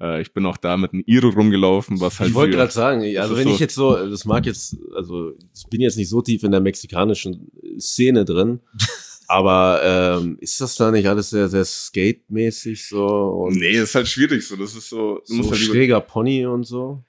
[0.00, 3.02] Äh, ich bin auch da mit einem Iro rumgelaufen, was halt ich wollte gerade sagen,
[3.18, 6.22] also wenn so- ich jetzt so, das mag jetzt, also ich bin jetzt nicht so
[6.22, 8.60] tief in der mexikanischen Szene drin,
[9.28, 13.06] aber ähm, ist das da nicht alles sehr, sehr skate-mäßig so?
[13.06, 14.56] Und Nee, ist halt schwierig so.
[14.56, 17.04] Das ist so, du so musst halt schräger Pony und so?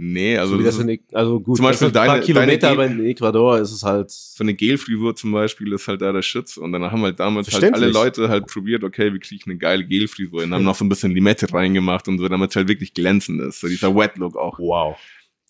[0.00, 2.68] Nee, also so das das ist, in, also gut, Zum Beispiel ein paar deine- Kilometer,
[2.68, 4.12] deine aber in Ecuador ist es halt.
[4.12, 6.56] so eine Gelfrisur zum Beispiel ist halt da der Schütz.
[6.56, 9.58] Und dann haben halt damals halt alle Leute halt probiert, okay, wie kriege ich eine
[9.58, 10.54] geile Gelfrisur hin?
[10.54, 13.58] Haben noch so ein bisschen Limette reingemacht und so, damit es halt wirklich glänzend ist.
[13.58, 14.60] So dieser Wet-Look auch.
[14.60, 14.96] Wow.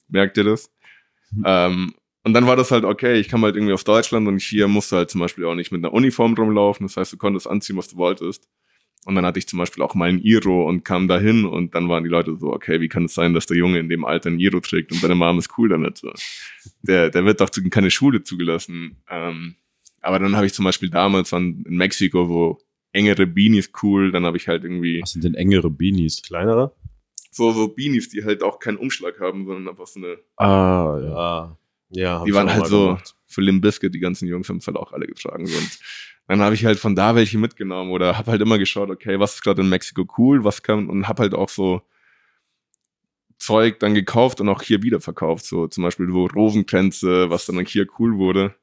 [0.09, 0.71] Merkt ihr das?
[1.31, 1.43] Mhm.
[1.45, 4.67] Ähm, und dann war das halt, okay, ich kam halt irgendwie aus Deutschland und hier
[4.67, 6.87] musste halt zum Beispiel auch nicht mit einer Uniform rumlaufen.
[6.87, 8.49] Das heißt, du konntest anziehen, was du wolltest.
[9.05, 11.89] Und dann hatte ich zum Beispiel auch mal ein Iro und kam dahin und dann
[11.89, 14.29] waren die Leute so, okay, wie kann es sein, dass der Junge in dem Alter
[14.31, 15.99] ein Iro trägt und seine Mom ist cool damit?
[15.99, 16.13] So.
[16.83, 19.03] Der, der wird doch zu, in keine Schule zugelassen.
[19.09, 19.55] Ähm,
[20.03, 22.59] aber dann habe ich zum Beispiel damals in Mexiko, wo
[22.93, 26.23] engere Beanies cool, dann habe ich halt irgendwie Was sind denn engere Beanies?
[26.23, 26.73] Kleinere?
[27.31, 31.09] so, so Beanies, die halt auch keinen Umschlag haben, sondern einfach so eine Ah, ja.
[31.09, 31.59] Ja.
[31.91, 33.15] Ja, die waren halt so gemacht.
[33.27, 35.47] für Limp Bizkit, die ganzen Jungs haben es halt auch alle getragen.
[35.47, 35.57] So.
[35.57, 35.79] Und
[36.29, 39.35] dann habe ich halt von da welche mitgenommen oder habe halt immer geschaut, okay, was
[39.35, 41.83] ist gerade in Mexiko cool, was kann und habe halt auch so
[43.39, 45.47] Zeug dann gekauft und auch hier wieder verkauft.
[45.47, 48.55] So zum Beispiel so Rosenkränze, was dann hier cool wurde.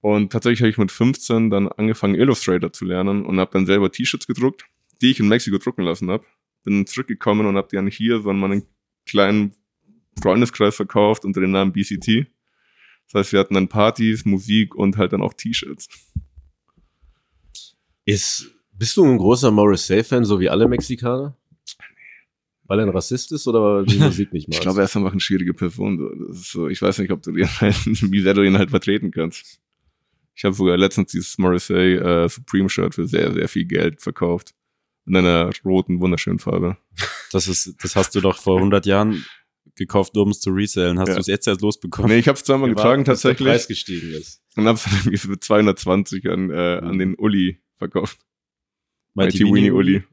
[0.00, 3.90] Und tatsächlich habe ich mit 15 dann angefangen, Illustrator zu lernen und habe dann selber
[3.90, 4.66] T-Shirts gedruckt,
[5.00, 6.24] die ich in Mexiko drucken lassen habe.
[6.62, 8.62] Bin zurückgekommen und habe die dann hier so an meinen
[9.06, 9.56] kleinen
[10.22, 12.26] Freundeskreis verkauft unter dem Namen BCT.
[13.06, 15.88] Das heißt, wir hatten dann Partys, Musik und halt dann auch T-Shirts.
[18.06, 21.36] Ist, bist du ein großer Morrissey-Fan, so wie alle Mexikaner?
[22.68, 24.58] Weil er ein Rassist ist oder weil du die Musik nicht magst?
[24.58, 25.98] Ich glaube, er ist einfach eine schwierige Person.
[25.98, 26.26] So.
[26.26, 28.70] Das ist so, ich weiß nicht, ob du den halt, wie sehr du ihn halt
[28.70, 29.60] vertreten kannst.
[30.34, 34.54] Ich habe sogar letztens dieses Morrissey äh, Supreme Shirt für sehr, sehr viel Geld verkauft.
[35.06, 36.76] In einer roten, wunderschönen Farbe.
[37.32, 39.24] Das, ist, das hast du doch vor 100 Jahren
[39.76, 40.98] gekauft, um es zu resellen.
[40.98, 41.14] Hast Ja.
[41.14, 42.10] du es jetzt erst losbekommen?
[42.10, 44.42] Nee, ich habe es zweimal getragen bis der tatsächlich Preis gestiegen ist.
[44.56, 44.78] und habe
[45.12, 48.18] es für 220 an, äh, an den Uli verkauft.
[49.14, 50.04] Mighty Mighty Weenie Uli.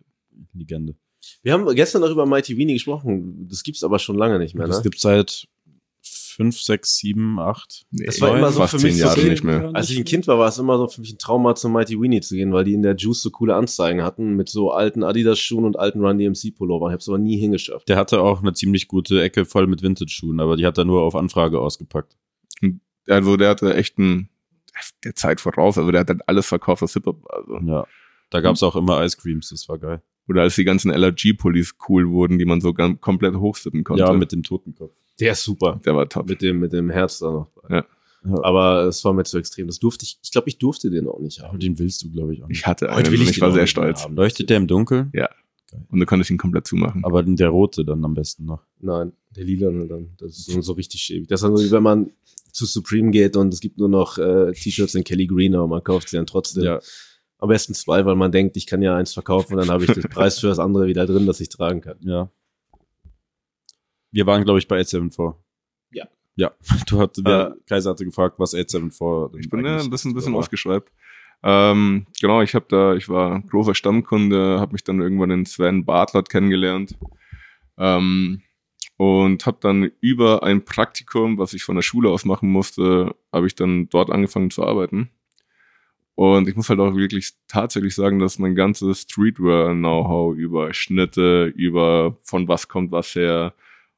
[0.54, 0.96] Legende.
[1.42, 3.48] Wir haben gestern noch über Mighty Weenie gesprochen.
[3.50, 4.84] Das gibt's aber schon lange nicht mehr, Das ne?
[4.84, 5.48] gibt seit
[6.06, 7.86] 5, 6, 7, 8.
[7.92, 9.72] Nee, Das war immer so fast für zehn mich so Jahre viel- nicht mehr.
[9.74, 12.00] Als ich ein Kind war, war es immer so für mich ein Trauma, zum Mighty
[12.02, 15.04] Weenie zu gehen, weil die in der Juice so coole Anzeigen hatten mit so alten
[15.04, 16.90] Adidas-Schuhen und alten Run DMC-Pullovern.
[16.92, 17.88] Ich hab's aber nie hingeschafft.
[17.88, 21.04] Der hatte auch eine ziemlich gute Ecke voll mit Vintage-Schuhen, aber die hat er nur
[21.04, 22.18] auf Anfrage ausgepackt.
[23.08, 24.30] Also der hatte echt ein,
[25.04, 25.78] der Zeit voraus.
[25.78, 27.38] Also der hat halt alles verkauft, was Hip-Hop war.
[27.38, 27.60] Also.
[27.66, 27.88] Ja.
[28.30, 30.02] Da gab's auch immer Ice Creams, das war geil.
[30.28, 34.04] Oder als die ganzen LRG-Pullis cool wurden, die man so ganz, komplett hochsippen konnte.
[34.04, 34.94] Ja, mit dem Totenkopf.
[35.20, 35.80] Der ist super.
[35.86, 36.30] Der war top.
[36.30, 37.52] Mit dem, mit dem Herz da noch.
[37.70, 37.86] Ja.
[38.42, 39.68] Aber es war mir zu extrem.
[39.68, 41.60] Das durfte ich, ich glaube, ich durfte den auch nicht Aber haben.
[41.60, 42.60] den willst du, glaube ich, auch nicht.
[42.60, 44.04] Ich hatte Heute einen will und ich ich war sehr stolz.
[44.04, 44.16] haben.
[44.16, 45.12] Leuchtet der im Dunkeln?
[45.90, 47.04] Und du konntest ihn komplett zumachen.
[47.04, 48.62] Aber der rote dann am besten noch.
[48.84, 50.14] Nein, der lila dann.
[50.18, 51.30] Das ist so, richtig schäbig.
[51.30, 52.12] Das ist dann so, wie wenn man
[52.52, 55.84] zu Supreme geht und es gibt nur noch äh, T-Shirts in Kelly Green, aber man
[55.84, 56.66] kauft sie dann trotzdem.
[56.66, 56.80] Ja.
[57.40, 59.92] Am besten zwei, weil man denkt, ich kann ja eins verkaufen und dann habe ich
[59.92, 61.98] den Preis für das andere wieder drin, das ich tragen kann.
[62.02, 62.30] Ja.
[64.12, 65.42] Wir waren, glaube ich, bei 874.
[65.92, 66.08] Ja.
[66.36, 66.52] Ja,
[66.88, 70.36] du hast, äh, Kaiser hatte gefragt, was 874 Ich bin ja ein bisschen, ein bisschen
[70.36, 70.92] ausgeschreibt.
[71.42, 75.86] Ähm, genau, ich habe da, ich war großer Stammkunde, habe mich dann irgendwann den Sven
[75.86, 76.98] Bartlett kennengelernt
[77.78, 78.42] ähm,
[79.04, 83.48] und habe dann über ein Praktikum, was ich von der Schule aus machen musste, habe
[83.48, 85.10] ich dann dort angefangen zu arbeiten.
[86.16, 92.18] Und ich muss halt auch wirklich tatsächlich sagen, dass mein ganzes Streetwear-Know-how über Schnitte, über
[92.24, 93.54] von was kommt was her,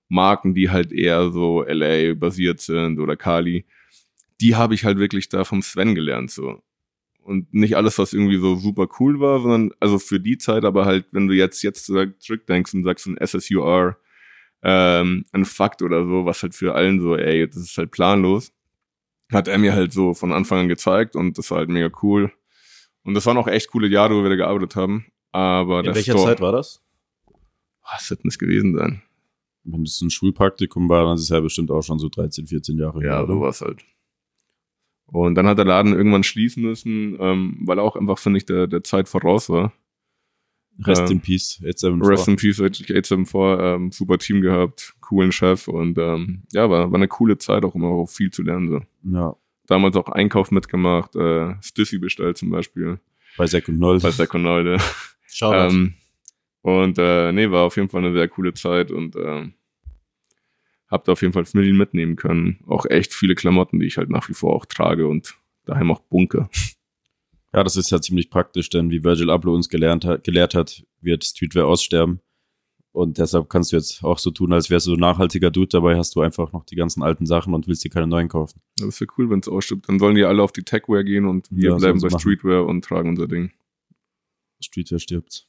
[0.09, 3.65] Marken, die halt eher so LA basiert sind oder Kali,
[4.41, 6.63] die habe ich halt wirklich da vom Sven gelernt so.
[7.21, 10.85] Und nicht alles, was irgendwie so super cool war, sondern also für die Zeit, aber
[10.85, 13.97] halt, wenn du jetzt jetzt zurückdenkst und sagst ein SSUR,
[14.63, 18.51] ähm, ein Fakt oder so, was halt für allen so, ey, das ist halt planlos,
[19.31, 22.31] hat er mir halt so von Anfang an gezeigt und das war halt mega cool.
[23.03, 25.05] Und das waren auch echt coole Jahre, wo wir da gearbeitet haben.
[25.31, 26.81] Aber In welcher Store, Zeit war das?
[27.91, 29.01] Was wird denn das gewesen sein?
[29.63, 32.77] Wenn es ein Schulpraktikum war, dann ist es ja bestimmt auch schon so 13, 14
[32.77, 33.11] Jahre her.
[33.11, 33.83] Ja, so war es halt.
[35.07, 38.45] Und dann hat der Laden irgendwann schließen müssen, ähm, weil er auch einfach, finde ich,
[38.45, 39.71] der, der Zeit voraus war.
[40.83, 42.09] Rest äh, in Peace, 874.
[42.09, 46.95] Rest in Peace, 874, ähm, super Team gehabt, coolen Chef und ähm, ja, war, war
[46.95, 48.69] eine coole Zeit, auch immer auch viel zu lernen.
[48.69, 48.81] So.
[49.17, 49.35] Ja.
[49.67, 52.99] Damals auch Einkauf mitgemacht, äh, Stiffy bestellt zum Beispiel.
[53.37, 54.03] Bei Zack und Nolde.
[54.03, 54.77] Bei Zack und Nolde.
[55.41, 55.93] ähm,
[56.61, 59.49] und äh, nee, war auf jeden Fall eine sehr coole Zeit und äh,
[60.87, 62.59] hab da auf jeden Fall Familien mitnehmen können.
[62.67, 65.35] Auch echt viele Klamotten, die ich halt nach wie vor auch trage und
[65.65, 66.49] daheim auch bunker.
[67.55, 70.85] Ja, das ist ja ziemlich praktisch, denn wie Virgil Abloh uns gelernt hat, gelehrt hat,
[70.99, 72.19] wird Streetwear aussterben.
[72.91, 75.69] Und deshalb kannst du jetzt auch so tun, als wärst du so nachhaltiger Dude.
[75.69, 78.61] Dabei hast du einfach noch die ganzen alten Sachen und willst dir keine neuen kaufen.
[78.77, 79.87] Das wäre cool, wenn es ausstirbt.
[79.87, 82.19] Dann sollen die alle auf die Techwear gehen und wir ja, bleiben bei machen.
[82.19, 83.51] Streetwear und tragen unser Ding.
[84.61, 85.47] Streetwear stirbt.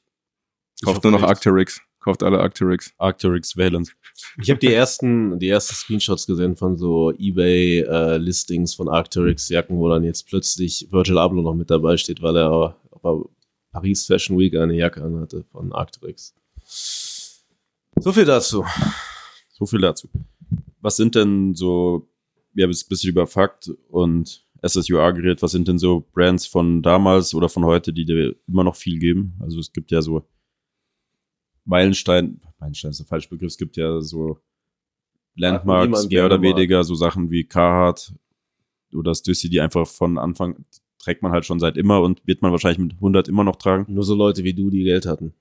[0.84, 1.82] Kauft nur noch Arcteryx.
[2.06, 2.94] Kauft alle Arcteryx.
[2.98, 3.96] Arcteryx Valent.
[4.40, 9.88] Ich habe die ersten, die ersten Screenshots gesehen von so eBay-Listings äh, von Arcteryx-Jacken, wo
[9.88, 13.28] dann jetzt plötzlich Virgil Abloh noch mit dabei steht, weil er auf
[13.72, 16.32] Paris Fashion Week eine Jacke anhatte von Arcteryx.
[17.98, 18.64] So viel dazu.
[19.52, 20.08] So viel dazu.
[20.80, 22.08] Was sind denn so,
[22.52, 26.46] wir haben jetzt ein bisschen über Fakt und SSUR geredet, was sind denn so Brands
[26.46, 29.34] von damals oder von heute, die dir immer noch viel geben?
[29.40, 30.22] Also es gibt ja so
[31.66, 34.40] Meilenstein, Meilenstein ist der falsche Begriff, es gibt ja so
[35.34, 38.14] Landmarks, mehr oder weniger, so Sachen wie Carhartt
[38.94, 40.64] oder Stussy, die einfach von Anfang
[40.98, 43.92] trägt man halt schon seit immer und wird man wahrscheinlich mit 100 immer noch tragen.
[43.92, 45.34] Nur so Leute wie du, die Geld hatten.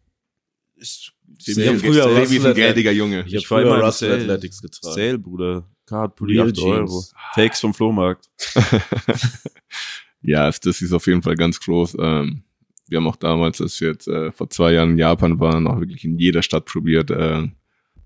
[0.75, 1.11] Ich,
[1.45, 3.21] ich habe früher Russell ein geldiger Junge.
[3.21, 4.93] Ich, ich habe früher Russell Athletics getragen.
[4.93, 5.67] Sale, Bruder.
[5.85, 7.03] Card Pulli 8 Euro.
[7.33, 8.29] Fakes vom Flohmarkt.
[10.21, 11.97] ja, das ist auf jeden Fall ganz groß.
[11.99, 12.43] Ähm,
[12.87, 15.79] wir haben auch damals, als wir jetzt äh, vor zwei Jahren in Japan waren, auch
[15.79, 17.47] wirklich in jeder Stadt probiert, äh,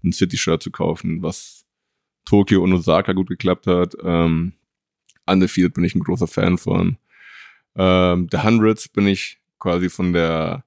[0.04, 1.66] ein City-Shirt zu kaufen, was
[2.26, 3.96] Tokio und Osaka gut geklappt hat.
[4.04, 4.54] Ähm,
[5.26, 6.98] Underfield bin ich ein großer Fan von.
[7.76, 10.64] Ähm, The Hundreds bin ich quasi von der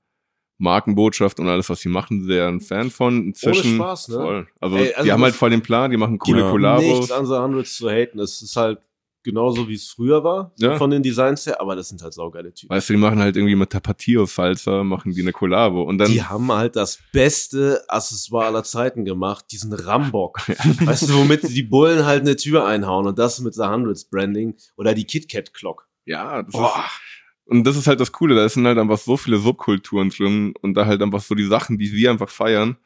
[0.58, 3.26] Markenbotschaft und alles, was sie machen, sehr ein Fan von.
[3.28, 4.14] Inzwischen Ohne Spaß, ne?
[4.14, 4.48] Voll.
[4.60, 6.50] Also, Ey, also die haben halt voll den Plan, die machen coole genau.
[6.50, 6.84] Kollabos.
[6.84, 8.18] Nichts an The Hundreds zu haten.
[8.20, 8.78] Es ist halt
[9.22, 10.76] genauso wie es früher war, ja.
[10.76, 12.74] von den Designs her, aber das sind halt saugeile Typen.
[12.74, 16.10] Weißt du, die machen halt irgendwie mit Tapatio-Salsa, machen die eine Kollabo und dann.
[16.10, 20.46] Die haben halt das beste Accessoire aller Zeiten gemacht, diesen Rambock.
[20.48, 24.54] weißt du, womit die Bullen halt eine Tür einhauen und das mit The Hundreds Branding
[24.76, 25.88] oder die KitKat Clock.
[26.04, 26.84] Ja, das Boah.
[26.86, 27.12] ist,
[27.44, 30.74] und das ist halt das Coole, da sind halt einfach so viele Subkulturen drin und
[30.74, 32.76] da halt einfach so die Sachen, die wir einfach feiern.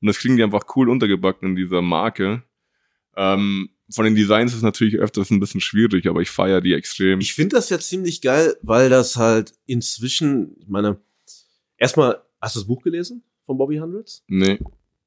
[0.00, 2.42] Und das klingt die einfach cool untergebacken in dieser Marke.
[3.16, 7.20] Ähm, von den Designs ist natürlich öfters ein bisschen schwierig, aber ich feiere die extrem.
[7.20, 11.00] Ich finde das ja ziemlich geil, weil das halt inzwischen, ich meine,
[11.76, 14.24] erstmal, hast du das Buch gelesen von Bobby Hundreds?
[14.28, 14.58] Nee.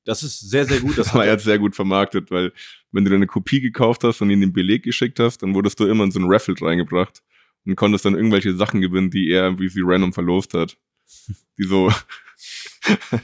[0.06, 0.98] Das ist sehr, sehr gut.
[0.98, 2.54] Das war jetzt sehr gut vermarktet, weil
[2.92, 5.80] wenn du dir eine Kopie gekauft hast und ihn den Beleg geschickt hast, dann wurdest
[5.80, 7.24] du immer in so ein Raffle reingebracht
[7.66, 10.78] und konntest dann irgendwelche Sachen gewinnen, die er irgendwie sie random verlost hat.
[11.58, 11.92] Die so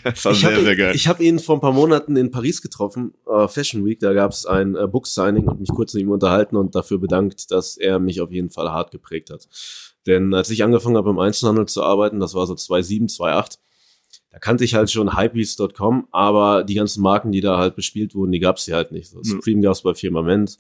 [0.04, 0.96] das war ich sehr, sehr geil.
[0.96, 4.00] Ich habe ihn vor ein paar Monaten in Paris getroffen, äh, Fashion Week.
[4.00, 7.52] Da gab es ein äh, Book-Signing und mich kurz mit ihm unterhalten und dafür bedankt,
[7.52, 9.48] dass er mich auf jeden Fall hart geprägt hat.
[10.08, 13.60] Denn als ich angefangen habe, im Einzelhandel zu arbeiten, das war so 2007, 2008,
[14.32, 18.32] da kannte ich halt schon Hypebeast.com, aber die ganzen Marken, die da halt bespielt wurden,
[18.32, 19.10] die gab es hier halt nicht.
[19.10, 19.24] So, mhm.
[19.24, 20.58] Supreme gab es bei Firmament,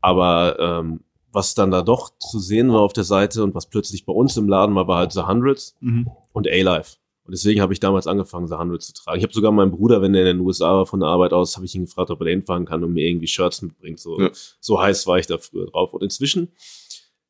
[0.00, 1.00] aber ähm,
[1.32, 4.36] was dann da doch zu sehen war auf der Seite und was plötzlich bei uns
[4.36, 6.10] im Laden war, war halt The Hundreds mhm.
[6.32, 6.96] und A-Life.
[7.30, 9.18] Und deswegen habe ich damals angefangen, The Hundred zu tragen.
[9.18, 11.54] Ich habe sogar meinen Bruder, wenn er in den USA war von der Arbeit aus,
[11.54, 14.00] habe ich ihn gefragt, ob er da hinfahren kann und mir irgendwie Shirts mitbringt.
[14.00, 14.30] So, ja.
[14.58, 15.94] so heiß war ich da früher drauf.
[15.94, 16.48] Und inzwischen,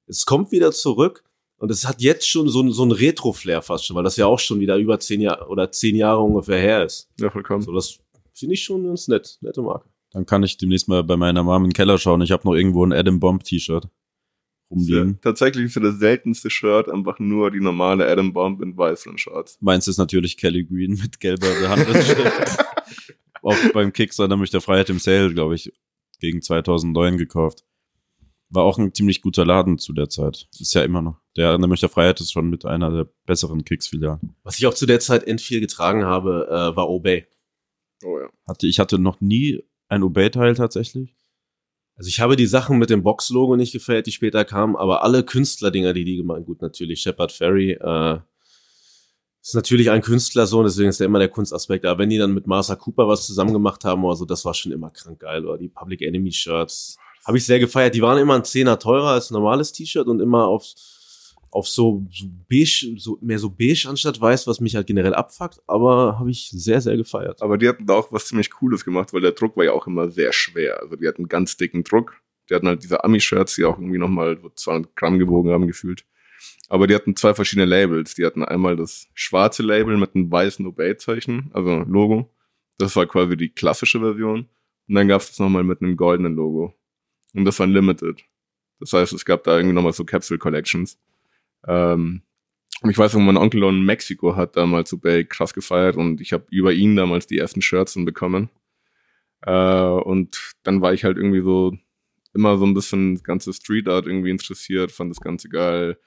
[0.07, 1.23] es kommt wieder zurück
[1.59, 4.39] und es hat jetzt schon so, so ein Retro-Flair fast schon, weil das ja auch
[4.39, 7.11] schon wieder über zehn Jahre oder zehn Jahre ungefähr her ist.
[7.21, 7.61] Ja, vollkommen.
[7.61, 7.99] So, das
[8.33, 9.87] finde ich schon ganz nett, nette Marke.
[10.13, 12.23] Dann kann ich demnächst mal bei meiner Mom in den Keller schauen.
[12.23, 13.87] Ich habe noch irgendwo ein Adam Bomb T-Shirt
[14.71, 15.19] rumliegen.
[15.21, 19.59] Tatsächlich ist ja das seltenste Shirt einfach nur die normale Adam Bomb in weißen Shorts.
[19.61, 22.59] Meins ist natürlich Kelly Green mit gelber Handelsschrift.
[23.43, 25.73] Auch beim Kickstarter nämlich der Freiheit im Sale, glaube ich,
[26.21, 27.65] gegen 2009 gekauft.
[28.51, 30.49] War auch ein ziemlich guter Laden zu der Zeit.
[30.59, 31.21] Ist ja immer noch.
[31.37, 34.35] Der nämlich der Freiheit ist schon mit einer der besseren Kicks-Filialen.
[34.43, 37.27] Was ich auch zu der Zeit end viel getragen habe, äh, war Obey.
[38.05, 38.29] Oh ja.
[38.49, 41.15] Hatte, ich hatte noch nie ein Obey-Teil tatsächlich.
[42.01, 45.23] Also ich habe die Sachen mit dem Box-Logo nicht gefällt, die später kamen, aber alle
[45.23, 48.19] Künstlerdinger, die die gemacht gut, natürlich Shepard Ferry, äh,
[49.43, 51.85] ist natürlich ein Künstlersohn, deswegen ist der immer der Kunstaspekt.
[51.85, 54.55] Aber wenn die dann mit Martha Cooper was zusammen gemacht haben oder so, das war
[54.55, 55.45] schon immer krank geil.
[55.45, 56.97] Oder die Public Enemy Shirts.
[57.27, 57.95] Habe ich sehr gefeiert.
[57.95, 60.65] Die waren immer ein Zehner teurer als ein normales T-Shirt und immer auf,
[61.51, 65.61] auf so, so beige, so, mehr so beige anstatt weiß, was mich halt generell abfuckt.
[65.67, 67.43] Aber habe ich sehr, sehr gefeiert.
[67.43, 69.87] Aber die hatten da auch was ziemlich Cooles gemacht, weil der Druck war ja auch
[69.87, 70.81] immer sehr schwer.
[70.81, 72.21] Also die hatten ganz dicken Druck.
[72.49, 76.05] Die hatten halt diese Ami-Shirts, die auch irgendwie nochmal 200 Gramm gewogen haben, gefühlt.
[76.69, 78.15] Aber die hatten zwei verschiedene Labels.
[78.15, 82.33] Die hatten einmal das schwarze Label mit einem weißen Obey-Zeichen, also Logo.
[82.79, 84.49] Das war quasi die klassische Version.
[84.89, 86.75] Und dann gab es das nochmal mit einem goldenen Logo.
[87.35, 88.25] Und das war Limited.
[88.81, 90.99] Das heißt, es gab da irgendwie nochmal so Capsule Collections.
[91.67, 92.23] Ähm,
[92.89, 96.47] ich weiß noch, mein Onkel in Mexiko hat damals Obey krass gefeiert und ich habe
[96.51, 98.49] über ihn damals die ersten Shirts bekommen.
[99.43, 101.75] Äh, und dann war ich halt irgendwie so
[102.33, 105.99] immer so ein bisschen das ganze Street Art irgendwie interessiert, fand das Ganze geil.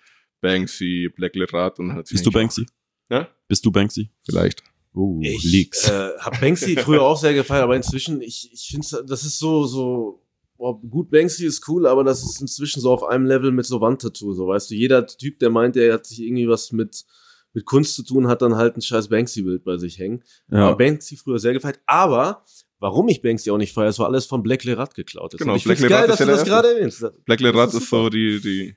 [0.41, 2.65] Banksy, Black Lerat und hat Bist du Banksy?
[3.09, 3.27] Ja?
[3.47, 4.09] Bist du Banksy?
[4.23, 4.63] Vielleicht.
[4.93, 5.89] Oh, Ich Leaks.
[5.89, 9.65] äh, habe Banksy früher auch sehr gefeiert, aber inzwischen, ich, ich finde, das ist so,
[9.65, 10.22] so,
[10.63, 13.81] boah, gut, Banksy ist cool, aber das ist inzwischen so auf einem Level mit so
[13.81, 17.03] Wandtattoo, so weißt du, jeder Typ, der meint, der hat sich irgendwie was mit,
[17.51, 20.23] mit Kunst zu tun, hat dann halt ein scheiß Banksy-Bild bei sich hängen.
[20.49, 20.67] ja.
[20.67, 22.45] Aber Banksy früher sehr gefeiert, aber
[22.79, 25.35] warum ich Banksy auch nicht feiere, es war alles von Black Lerat geklaut.
[25.37, 27.25] Genau, Und ich Black Lerat geil, ist dass ja du das gerade erwähnst.
[27.25, 28.75] Black Lerat Das ist so die, die,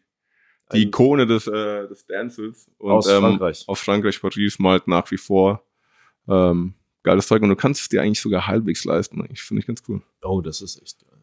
[0.72, 2.68] die Ikone des, äh, des Dances.
[2.78, 3.62] Und, Aus ähm, Frankreich.
[3.68, 5.64] Aus Frankreich, Paris malt nach wie vor
[6.26, 9.24] ähm, geiles Zeug und du kannst es dir eigentlich sogar halbwegs leisten.
[9.30, 10.02] Ich finde ich ganz cool.
[10.24, 11.15] Oh, das ist echt geil.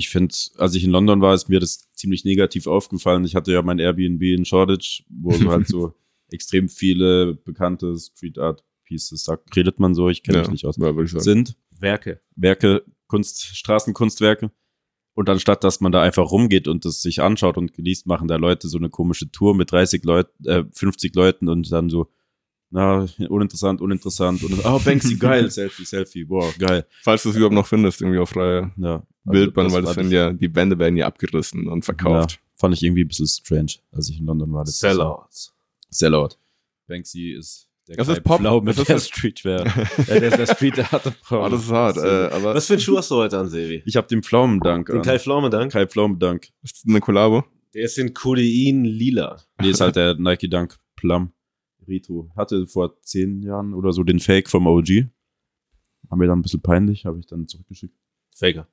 [0.00, 3.26] Ich finde, als ich in London war, ist mir das ziemlich negativ aufgefallen.
[3.26, 5.92] Ich hatte ja mein Airbnb in Shoreditch, wo so halt so
[6.30, 10.78] extrem viele bekannte Street Art Pieces, sagt, redet man so, ich kenne mich nicht aus,
[10.78, 12.22] ja, sind Werke.
[12.34, 14.50] Werke, Kunst, Straßenkunstwerke.
[15.12, 18.36] Und anstatt, dass man da einfach rumgeht und das sich anschaut und genießt, machen da
[18.36, 22.10] Leute so eine komische Tour mit 30 Leuten, äh, 50 Leuten und dann so,
[22.70, 24.42] na, uninteressant, uninteressant.
[24.44, 26.86] Und, oh, Banksy, geil, Selfie, Selfie, boah, geil.
[27.02, 29.06] Falls du es überhaupt noch findest, irgendwie auf freie Ja.
[29.24, 32.32] Also Bildbahn, weil war das werden ja, die Wände werden ja abgerissen und verkauft.
[32.32, 34.64] Ja, fand ich irgendwie ein bisschen strange, als ich in London war.
[34.66, 35.52] Sellouts.
[35.90, 36.30] Sellout.
[36.86, 38.38] Banksy ist der Das ist Pop.
[38.40, 39.66] Pflau mit Das ist der das- Streetwear.
[40.08, 41.12] ja, der ist der Street Art.
[41.30, 43.82] Oh, das ist hart, äh, aber Was für ein Schuh hast du heute an, Sevi?
[43.84, 45.02] Ich habe den Pflaumendank Den an.
[45.02, 45.72] Kai Pflaume-Dank?
[45.72, 46.48] Kai Pflaumendank.
[46.62, 47.44] ist eine Kollabo.
[47.74, 49.40] Der ist in Codein lila.
[49.60, 51.32] Nee, ist halt der Nike Dunk Plum.
[51.86, 52.30] Retro.
[52.36, 55.06] Hatte vor zehn Jahren oder so den Fake vom OG.
[56.08, 57.94] War mir dann ein bisschen peinlich, habe ich dann zurückgeschickt.
[58.36, 58.66] Faker.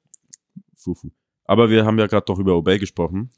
[0.78, 1.10] Fufu.
[1.46, 3.30] Aber wir haben ja gerade doch über Obey gesprochen.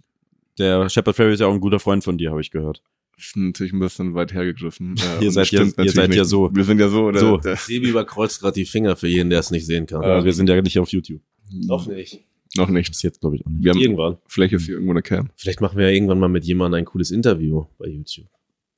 [0.58, 2.84] Der Shepard Ferry ist ja auch ein guter Freund von dir, habe ich gehört.
[3.16, 4.96] Das ist natürlich ein bisschen weit hergegriffen.
[5.20, 6.26] Äh, Ihr seid ja- ihr seid ja nicht.
[6.30, 6.50] so.
[6.54, 7.12] Wir sind ja so.
[7.12, 7.38] Der, So.
[7.38, 10.04] Der, Sebi überkreuzt gerade die Finger für jeden, der es nicht sehen kann.
[10.04, 11.22] Äh, wir sind ja nicht auf YouTube.
[11.52, 12.20] Noch nicht.
[12.56, 12.90] noch nicht.
[12.94, 13.64] Das jetzt glaube ich auch nicht.
[13.64, 14.18] Wir haben, Irgendwann.
[14.28, 15.30] vielleicht ist hier irgendwo eine Cam.
[15.36, 18.28] Vielleicht machen wir ja irgendwann mal mit jemandem ein cooles Interview bei YouTube.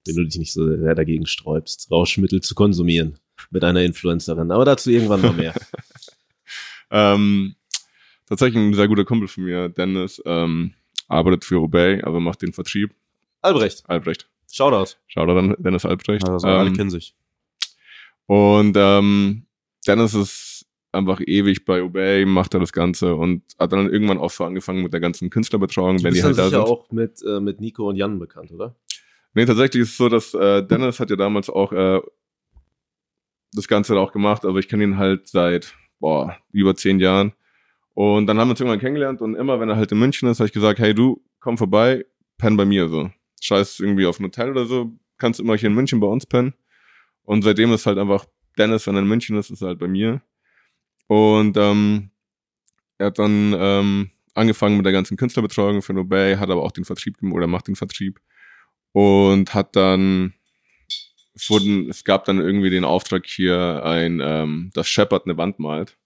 [0.06, 3.15] Wenn du dich nicht so sehr dagegen sträubst, Rauschmittel zu konsumieren
[3.52, 4.52] mit einer Influencerin.
[4.52, 5.54] Aber dazu irgendwann mal mehr.
[6.93, 7.56] Ähm,
[8.32, 10.74] tatsächlich ein sehr guter Kumpel von mir, Dennis, ähm,
[11.10, 12.94] arbeitet für Obey, also macht den Vertrieb.
[13.41, 14.30] Albrecht, Albrecht.
[14.50, 14.96] Shoutout.
[15.08, 16.28] Schau da dann, Dennis Albrecht.
[16.30, 17.13] Also alle Ähm, kennen sich.
[18.26, 19.46] Und ähm,
[19.86, 24.32] Dennis ist einfach ewig bei Obey, macht da das Ganze und hat dann irgendwann auch
[24.32, 26.60] so angefangen mit der ganzen Künstlerbetreuung, Du wenn die halt da sind.
[26.60, 28.76] auch mit, äh, mit Nico und Jan bekannt, oder?
[29.34, 32.00] Nee, tatsächlich ist es so, dass äh, Dennis hat ja damals auch äh,
[33.54, 37.34] das Ganze auch gemacht, aber ich kenne ihn halt seit boah, über zehn Jahren.
[37.93, 40.39] Und dann haben wir uns irgendwann kennengelernt und immer, wenn er halt in München ist,
[40.39, 42.06] habe ich gesagt, hey du, komm vorbei,
[42.38, 43.12] penn bei mir so.
[43.41, 46.54] Scheiß irgendwie auf ein Hotel oder so, kannst immer hier in München bei uns pennen.
[47.23, 48.25] Und seitdem ist halt einfach
[48.58, 50.21] Dennis, wenn er in München ist, ist er halt bei mir.
[51.08, 52.12] Und ähm,
[52.97, 56.86] er hat dann ähm, angefangen mit der ganzen Künstlerbetreuung für Nobel, hat aber auch den
[56.86, 58.20] Vertrieb gemacht oder macht den Vertrieb
[58.93, 60.34] und hat dann
[61.34, 65.59] es wurden, es gab dann irgendwie den Auftrag hier ein, ähm, dass Shepard eine Wand
[65.59, 65.97] malt.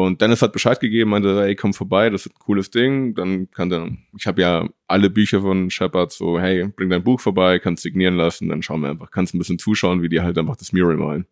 [0.00, 3.14] Und Dennis hat Bescheid gegeben, meinte, ey, komm vorbei, das ist ein cooles Ding.
[3.14, 7.20] Dann kann der, ich habe ja alle Bücher von Shepard so, hey, bring dein Buch
[7.20, 10.38] vorbei, kannst signieren lassen, dann schauen wir einfach, kannst ein bisschen zuschauen, wie die halt
[10.38, 11.26] einfach das Mural malen.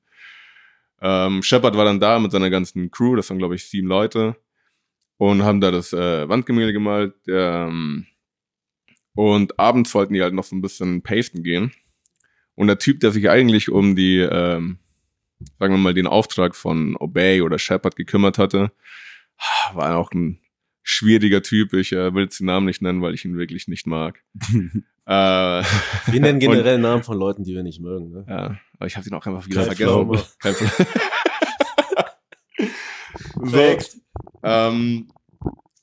[1.01, 4.37] Ähm, Shepard war dann da mit seiner ganzen Crew, das waren glaube ich sieben Leute
[5.17, 7.15] und haben da das äh, Wandgemälde gemalt.
[7.27, 8.07] Ähm,
[9.15, 11.73] und abends wollten die halt noch so ein bisschen pasten gehen.
[12.55, 14.79] Und der Typ, der sich eigentlich um die, ähm,
[15.59, 18.73] sagen wir mal, den Auftrag von Obey oder Shepard gekümmert hatte,
[19.75, 20.41] war auch ein
[20.83, 21.73] schwieriger Typ.
[21.75, 24.23] Ich äh, will jetzt den Namen nicht nennen, weil ich ihn wirklich nicht mag.
[24.45, 24.53] äh,
[25.07, 28.11] Wir nennen generell Namen von Leuten, die wir nicht mögen.
[28.11, 28.25] Ne?
[28.29, 30.29] ja, aber ich habe ihn auch einfach wieder Kein vergessen.
[30.41, 30.55] Kein
[33.49, 33.77] so,
[34.43, 35.09] ähm,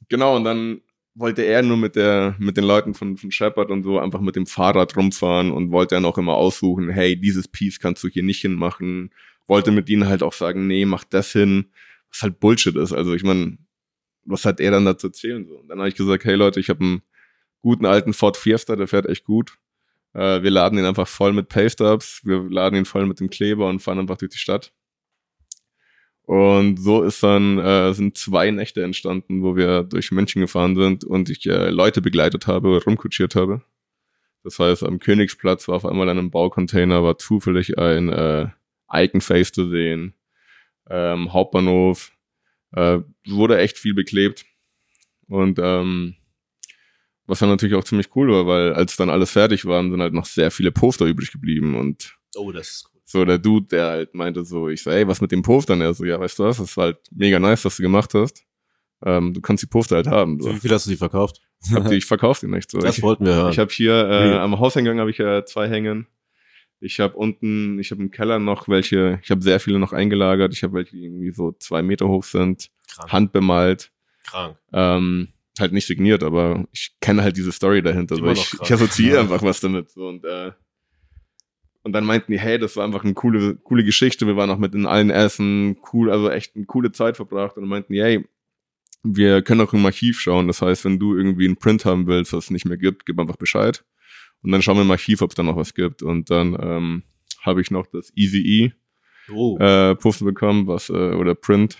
[0.09, 0.81] genau, und dann
[1.15, 4.35] wollte er nur mit der, mit den Leuten von, von Shepard und so einfach mit
[4.35, 8.23] dem Fahrrad rumfahren und wollte dann auch immer aussuchen, hey, dieses Piece kannst du hier
[8.23, 9.11] nicht hinmachen.
[9.47, 11.71] Wollte mit ihnen halt auch sagen, nee, mach das hin,
[12.09, 12.93] was halt Bullshit ist.
[12.93, 13.57] Also ich meine,
[14.25, 15.45] was hat er dann dazu erzählen?
[15.47, 15.55] So?
[15.59, 17.01] Und dann habe ich gesagt, hey Leute, ich habe einen
[17.61, 19.57] guten alten Ford Fiesta, der fährt echt gut.
[20.13, 23.67] Äh, wir laden ihn einfach voll mit Paystubs, wir laden ihn voll mit dem Kleber
[23.67, 24.73] und fahren einfach durch die Stadt.
[26.23, 31.03] Und so ist dann, äh, sind zwei Nächte entstanden, wo wir durch München gefahren sind
[31.03, 33.61] und ich äh, Leute begleitet habe, rumkutschiert habe.
[34.43, 38.47] Das heißt, am Königsplatz war auf einmal an einem Baucontainer, war zufällig ein äh,
[38.91, 40.13] Iconface zu sehen.
[40.89, 42.11] Ähm, Hauptbahnhof
[42.73, 44.45] äh, wurde echt viel beklebt.
[45.27, 46.15] Und ähm,
[47.27, 50.13] was dann natürlich auch ziemlich cool war, weil als dann alles fertig war, sind halt
[50.13, 53.01] noch sehr viele Poster übrig geblieben und Oh, das ist cool.
[53.05, 55.81] so der Dude, der halt meinte so, ich so, ey, was mit dem Postern?
[55.81, 58.43] Er so, ja, weißt du was, das war halt mega nice, was du gemacht hast.
[59.03, 60.39] Ähm, du kannst die Poster halt haben.
[60.39, 60.53] So.
[60.53, 61.41] Wie viel hast du die verkauft?
[61.73, 62.77] Hab die, ich verkauf die nicht so.
[62.79, 63.51] Das ich wollten wir hören.
[63.51, 66.07] ich habe hier äh, am Hauseingang habe ich äh, zwei hängen.
[66.85, 70.53] Ich habe unten, ich habe im Keller noch welche, ich habe sehr viele noch eingelagert.
[70.53, 73.11] Ich habe welche, die irgendwie so zwei Meter hoch sind, krank.
[73.11, 73.91] handbemalt.
[74.25, 74.57] krank.
[74.71, 75.29] Ähm,
[75.59, 78.15] halt nicht signiert, aber ich kenne halt diese Story dahinter.
[78.15, 78.21] So.
[78.21, 79.21] Immer noch Ich, ich assoziiere Ja.
[79.21, 79.89] einfach was damit.
[79.89, 80.07] So.
[80.07, 80.51] Und, äh,
[81.83, 84.25] und dann meinten die, hey, das war einfach eine coole, coole Geschichte.
[84.27, 87.57] Wir waren auch mit in allen Essen, cool, also echt eine coole Zeit verbracht.
[87.57, 88.25] Und meinten hey,
[89.03, 90.47] wir können auch im Archiv schauen.
[90.47, 93.19] Das heißt, wenn du irgendwie einen Print haben willst, was es nicht mehr gibt, gib
[93.19, 93.83] einfach Bescheid.
[94.45, 96.03] Und dann schauen wir im Archiv, ob es da noch was gibt.
[96.03, 97.03] Und dann ähm,
[97.41, 98.71] habe ich noch das Easy E
[99.33, 99.57] Oh.
[99.57, 101.79] äh, Poster bekommen, was, äh, oder Print,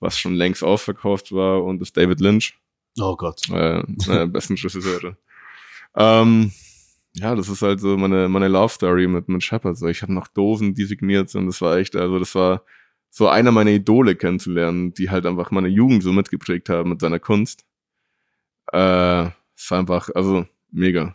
[0.00, 2.54] was schon längst ausverkauft war und das David Lynch,
[2.98, 3.42] oh Gott.
[3.50, 5.18] äh, äh, besten Regisseure.
[5.94, 6.52] Ähm,
[7.12, 9.76] ja, das ist halt so meine, meine Love Story mit, mit Shepard.
[9.76, 11.48] So, ich habe noch Dosen, die signiert sind.
[11.48, 12.62] Das war echt, also das war
[13.10, 17.18] so einer meiner Idole kennenzulernen, die halt einfach meine Jugend so mitgeprägt haben mit seiner
[17.18, 17.66] Kunst.
[18.72, 21.14] Äh, war einfach, also mega.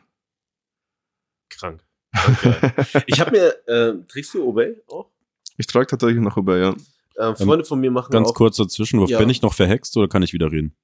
[1.57, 1.83] Krank.
[2.15, 3.03] Okay.
[3.07, 5.09] ich habe mir, äh, trägst du Obey auch?
[5.57, 6.75] Ich trage tatsächlich noch über, ja.
[7.15, 8.33] Äh, Freunde von mir machen Ganz auch.
[8.33, 9.19] kurz dazwischen, Ja.
[9.19, 10.75] bin ich noch verhext oder kann ich wieder reden?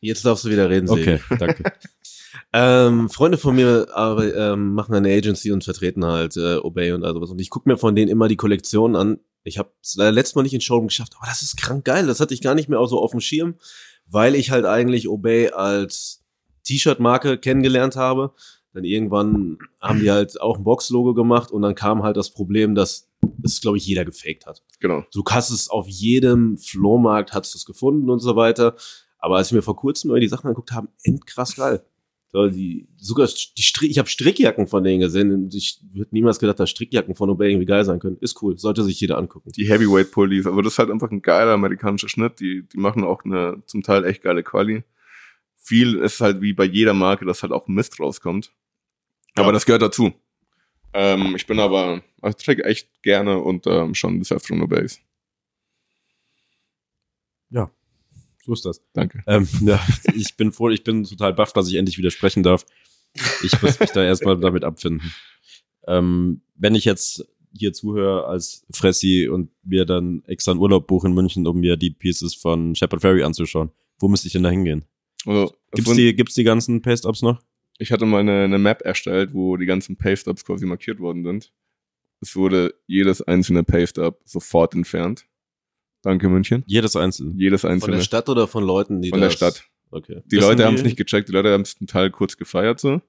[0.00, 1.00] Jetzt darfst du wieder reden, Sebi.
[1.02, 1.64] Okay, danke.
[2.52, 7.04] Ähm, Freunde von mir aber, ähm, machen eine Agency und vertreten halt äh, Obey und
[7.04, 7.30] all sowas.
[7.30, 9.20] Und ich gucke mir von denen immer die Kollektionen an.
[9.42, 12.06] Ich habe es leider letztes Mal nicht in Showroom geschafft, aber das ist krank geil.
[12.06, 13.56] Das hatte ich gar nicht mehr auch so auf dem Schirm,
[14.06, 16.24] weil ich halt eigentlich Obey als
[16.66, 18.32] T-Shirt-Marke kennengelernt habe.
[18.72, 22.74] Dann irgendwann haben die halt auch ein Box-Logo gemacht und dann kam halt das Problem,
[22.74, 23.08] dass
[23.42, 24.62] es, glaube ich, jeder gefaked hat.
[24.80, 25.02] Genau.
[25.14, 28.76] Du hast es auf jedem Flohmarkt, hast du es gefunden und so weiter.
[29.18, 31.82] Aber als ich mir vor kurzem die Sachen angeguckt habe, endkrass geil.
[32.28, 35.32] So, die, sogar die Strick, ich habe Strickjacken von denen gesehen.
[35.32, 38.18] Und ich hätte niemals gedacht, dass Strickjacken von Obey irgendwie geil sein können.
[38.20, 39.52] Ist cool, sollte sich jeder angucken.
[39.56, 42.40] die Heavyweight Pullis, aber das ist halt einfach ein geiler amerikanischer Schnitt.
[42.40, 44.84] Die, die machen auch eine zum Teil echt geile Quali.
[45.66, 48.52] Viel ist halt wie bei jeder Marke, dass halt auch Mist rauskommt.
[49.34, 49.52] Aber Ja.
[49.52, 50.12] das gehört dazu.
[50.92, 54.68] Ähm, ich bin aber, also ich trage echt gerne und ähm, schon des Öfteren nur
[54.68, 54.98] Base.
[58.44, 58.80] So ist das.
[58.92, 59.24] Danke.
[59.26, 62.64] Ähm, ja, ich bin froh, ich bin total baff, dass ich endlich widersprechen darf.
[63.42, 65.12] Ich muss mich da erstmal damit abfinden.
[65.88, 71.08] Ähm, wenn ich jetzt hier zuhöre als Fressi und mir dann extra einen Urlaub buche
[71.08, 74.50] in München, um mir die Pieces von Shepard Ferry anzuschauen, wo müsste ich denn da
[74.50, 74.84] hingehen?
[75.24, 77.40] Also, es Gibt's die, gibt's die ganzen Paste-Ups noch?
[77.78, 81.52] ich hatte mal eine, eine Map erstellt, wo die ganzen Paste-Ups quasi markiert worden sind.
[82.22, 85.26] Es wurde jedes einzelne Paste-Up sofort entfernt.
[86.02, 86.62] Danke, München.
[86.66, 87.34] Jedes einzelne.
[87.36, 87.96] Jedes Von einzelne.
[87.96, 89.64] der Stadt oder von Leuten, die Von der das- Stadt.
[89.90, 90.22] Okay.
[90.26, 92.80] Die Wissen Leute haben es nicht gecheckt, die Leute haben es zum Teil kurz gefeiert
[92.80, 93.00] so.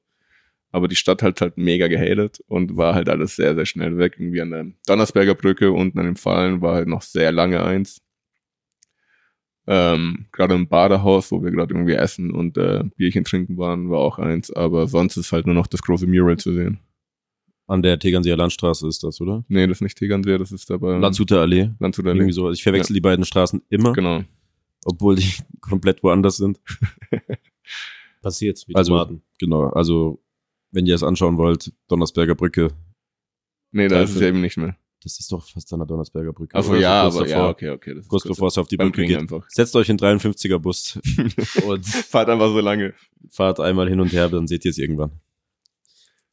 [0.71, 4.15] Aber die Stadt hat halt mega gehatet und war halt alles sehr, sehr schnell weg.
[4.19, 8.01] Irgendwie an der Donnersberger Brücke unten an dem Fallen war halt noch sehr lange eins.
[9.69, 13.99] Ähm, gerade im Badehaus, wo wir gerade irgendwie essen und äh, Bierchen trinken waren, war
[13.99, 14.49] auch eins.
[14.51, 16.79] Aber sonst ist halt nur noch das große Mural zu sehen.
[17.67, 19.43] An der Tegernseer Landstraße ist das, oder?
[19.49, 21.71] Nee, das ist nicht Tegernsee, das ist aber Landshuter Allee.
[21.79, 22.31] Landshuter Irgendwie Allee.
[22.31, 22.45] so.
[22.47, 24.23] Also ich verwechsel die beiden Straßen immer, Genau.
[24.85, 26.61] obwohl die komplett woanders sind.
[28.21, 29.21] Passiert, wie Also- Tomaten.
[29.39, 30.23] Genau, also
[30.71, 32.69] wenn ihr es anschauen wollt, Donnersberger Brücke,
[33.71, 34.29] Nee, da ist es Teufel.
[34.29, 34.77] eben nicht mehr.
[35.03, 36.55] Das ist doch fast an der Donnersberger Brücke.
[36.55, 36.79] Achso, oder?
[36.79, 37.93] ja, kurz aber davor, ja, okay, okay.
[37.93, 39.17] Das ist Kurz bevor es auf die Brücke geht.
[39.17, 39.45] einfach.
[39.49, 40.99] Setzt euch in 53er Bus
[41.67, 42.93] und Fahrt einfach so lange.
[43.29, 45.11] fahrt einmal hin und her, dann seht ihr es irgendwann.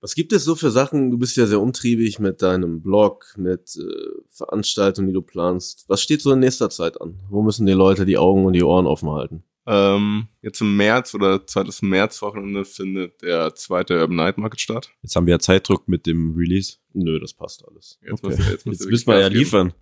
[0.00, 1.10] Was gibt es so für Sachen?
[1.10, 3.82] Du bist ja sehr umtriebig mit deinem Blog, mit äh,
[4.28, 5.84] Veranstaltungen, die du planst.
[5.88, 7.20] Was steht so in nächster Zeit an?
[7.30, 9.44] Wo müssen die Leute die Augen und die Ohren offen halten?
[9.66, 14.90] Ähm, jetzt im März oder zweites Märzwochenende findet der zweite Urban Night Market statt.
[15.02, 16.76] Jetzt haben wir ja Zeitdruck mit dem Release.
[16.92, 17.98] Nö, das passt alles.
[18.02, 18.26] Jetzt, Okay.
[18.26, 19.72] muss, jetzt, Jetzt, muss ich müssen wir ja liefern.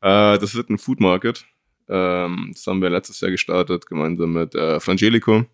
[0.00, 1.44] Äh, das wird ein Food Market.
[1.88, 5.44] Ähm, das haben wir letztes Jahr gestartet, gemeinsam mit äh, Frangelico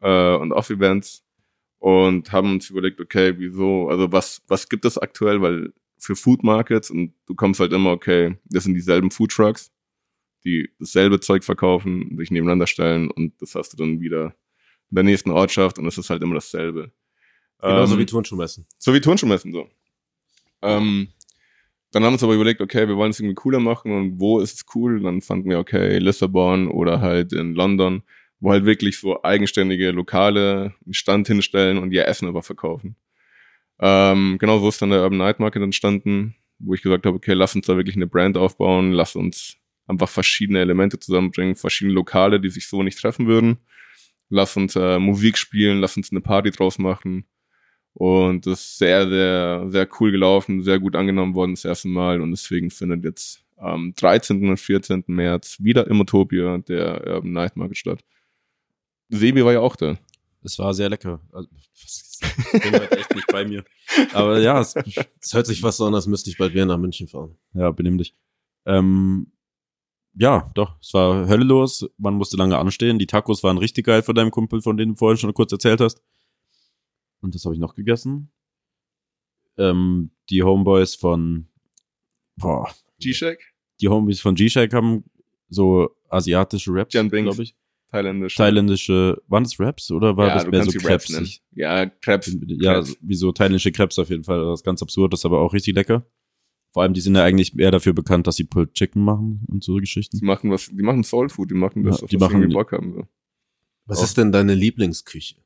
[0.00, 1.24] äh, und Off Events.
[1.78, 6.42] Und haben uns überlegt, okay, wieso, also was, was gibt es aktuell, weil für Food
[6.44, 9.72] Markets und du kommst halt immer, okay, das sind dieselben Food Trucks,
[10.44, 14.34] die dasselbe Zeug verkaufen, sich nebeneinander stellen und das hast du dann wieder
[14.90, 16.92] in der nächsten Ortschaft und es ist halt immer dasselbe.
[17.60, 18.66] Genauso Ähm, wie Turnschuhmessen.
[18.78, 19.68] so wie Turnschuhmessen so.
[20.62, 21.08] Ähm,
[21.92, 24.40] dann haben wir uns aber überlegt, okay, wir wollen es irgendwie cooler machen und wo
[24.40, 25.00] ist es cool?
[25.00, 28.02] Dann fanden wir, okay, Lissabon oder halt in London,
[28.40, 32.96] wo halt wirklich so eigenständige Lokale einen Stand hinstellen und ihr Essen aber verkaufen.
[33.78, 37.32] Ähm, genau so ist dann der Urban Night Market entstanden, wo ich gesagt habe, okay,
[37.32, 39.56] lass uns da wirklich eine Brand aufbauen, lass uns
[39.90, 43.58] einfach verschiedene Elemente zusammenbringen, verschiedene Lokale, die sich so nicht treffen würden.
[44.28, 47.26] Lass uns äh, Musik spielen, lass uns eine Party draus machen.
[47.92, 52.20] Und das ist sehr, sehr, sehr cool gelaufen, sehr gut angenommen worden das erste Mal.
[52.20, 54.48] Und deswegen findet jetzt am 13.
[54.48, 55.04] und 14.
[55.08, 58.04] März wieder im Utopia der Urban Night Market statt.
[59.08, 59.98] Sebi war ja auch da.
[60.42, 61.20] Es war sehr lecker.
[61.32, 61.48] Also,
[61.82, 62.20] was-
[62.54, 63.64] Ich bin heute echt nicht bei mir.
[64.12, 64.74] Aber ja, es,
[65.20, 67.36] Es hört sich so an, als müsste ich bald wieder nach München fahren.
[67.54, 68.14] ja, benimm dich.
[68.66, 69.32] Ähm,
[70.14, 71.88] ja, doch, es war Hölle los.
[71.96, 72.98] Man musste lange anstehen.
[72.98, 75.80] Die Tacos waren richtig geil von deinem Kumpel, von denen du vorhin schon kurz erzählt
[75.80, 76.02] hast.
[77.20, 78.30] Und das habe ich noch gegessen.
[79.56, 81.48] Ähm, die Homeboys von,
[82.36, 83.38] boah, G-Shack,
[83.80, 85.04] die Homeboys von G-Shake haben
[85.48, 87.54] so asiatische Raps, glaube ich.
[87.90, 88.36] thailändisch.
[88.36, 90.78] Thailändische, waren das Raps oder war ja, das mehr so.
[90.78, 91.40] Crepes?
[91.52, 92.36] Ja, Crepes.
[92.46, 92.96] Ja, Crepes.
[93.00, 94.42] wie so thailändische Crepes auf jeden Fall.
[94.44, 96.06] Das ist ganz absurd, das ist aber auch richtig lecker.
[96.72, 99.64] Vor allem, die sind ja eigentlich eher dafür bekannt, dass sie Pulled Chicken machen und
[99.64, 100.18] so Geschichten.
[100.18, 102.34] Die machen was, die machen Soul Food, die machen das, Ja, auf die was sie
[102.34, 102.92] machen- irgendwie Bock haben.
[102.94, 103.08] So.
[103.86, 104.04] Was Auch.
[104.04, 105.36] ist denn deine Lieblingsküche?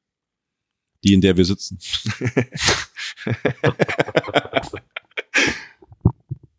[1.03, 1.79] Die, in der wir sitzen.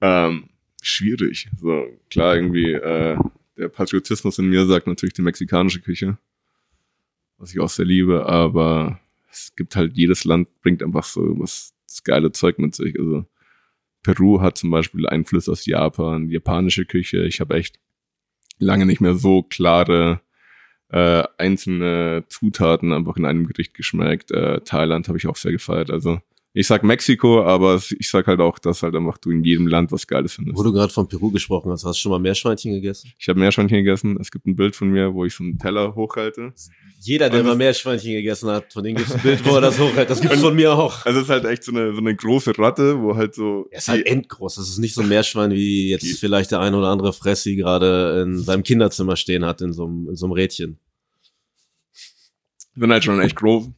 [0.02, 0.50] ähm,
[0.82, 1.50] schwierig.
[1.60, 3.18] So, klar, irgendwie, äh,
[3.58, 6.18] der Patriotismus in mir sagt natürlich die mexikanische Küche,
[7.38, 9.00] was ich auch sehr liebe, aber
[9.32, 13.00] es gibt halt, jedes Land bringt einfach so was das geile Zeug mit sich.
[13.00, 13.26] Also
[14.06, 17.26] Peru hat zum Beispiel Einfluss aus Japan, japanische Küche.
[17.26, 17.80] Ich habe echt
[18.60, 20.22] lange nicht mehr so klare
[20.90, 24.30] äh, einzelne Zutaten einfach in einem Gericht geschmeckt.
[24.30, 25.90] Äh, Thailand habe ich auch sehr gefeiert.
[25.90, 26.20] Also
[26.58, 29.92] ich sag Mexiko, aber ich sag halt auch, dass halt einfach du in jedem Land
[29.92, 30.58] was Geiles findest.
[30.58, 33.12] Wo du gerade von Peru gesprochen hast, hast du schon mal Meerschweinchen gegessen?
[33.20, 34.18] Ich habe Meerschweinchen gegessen.
[34.22, 36.54] Es gibt ein Bild von mir, wo ich so einen Teller hochhalte.
[37.02, 39.62] Jeder, der Also- mal Meerschweinchen gegessen hat, von dem gibt es ein Bild, wo er
[39.62, 40.10] das hochhält.
[40.10, 41.06] Das gibt's von mir auch.
[41.06, 43.68] Also es ist halt echt so eine, so eine große Ratte, wo halt so...
[43.70, 44.56] Er ist halt endgroß.
[44.56, 48.24] Das ist nicht so ein Meerschwein, wie jetzt vielleicht der ein oder andere Fressi gerade
[48.26, 50.80] in seinem Kinderzimmer stehen hat, in so einem, in so einem Rädchen.
[52.76, 53.70] sind halt schon echt groß.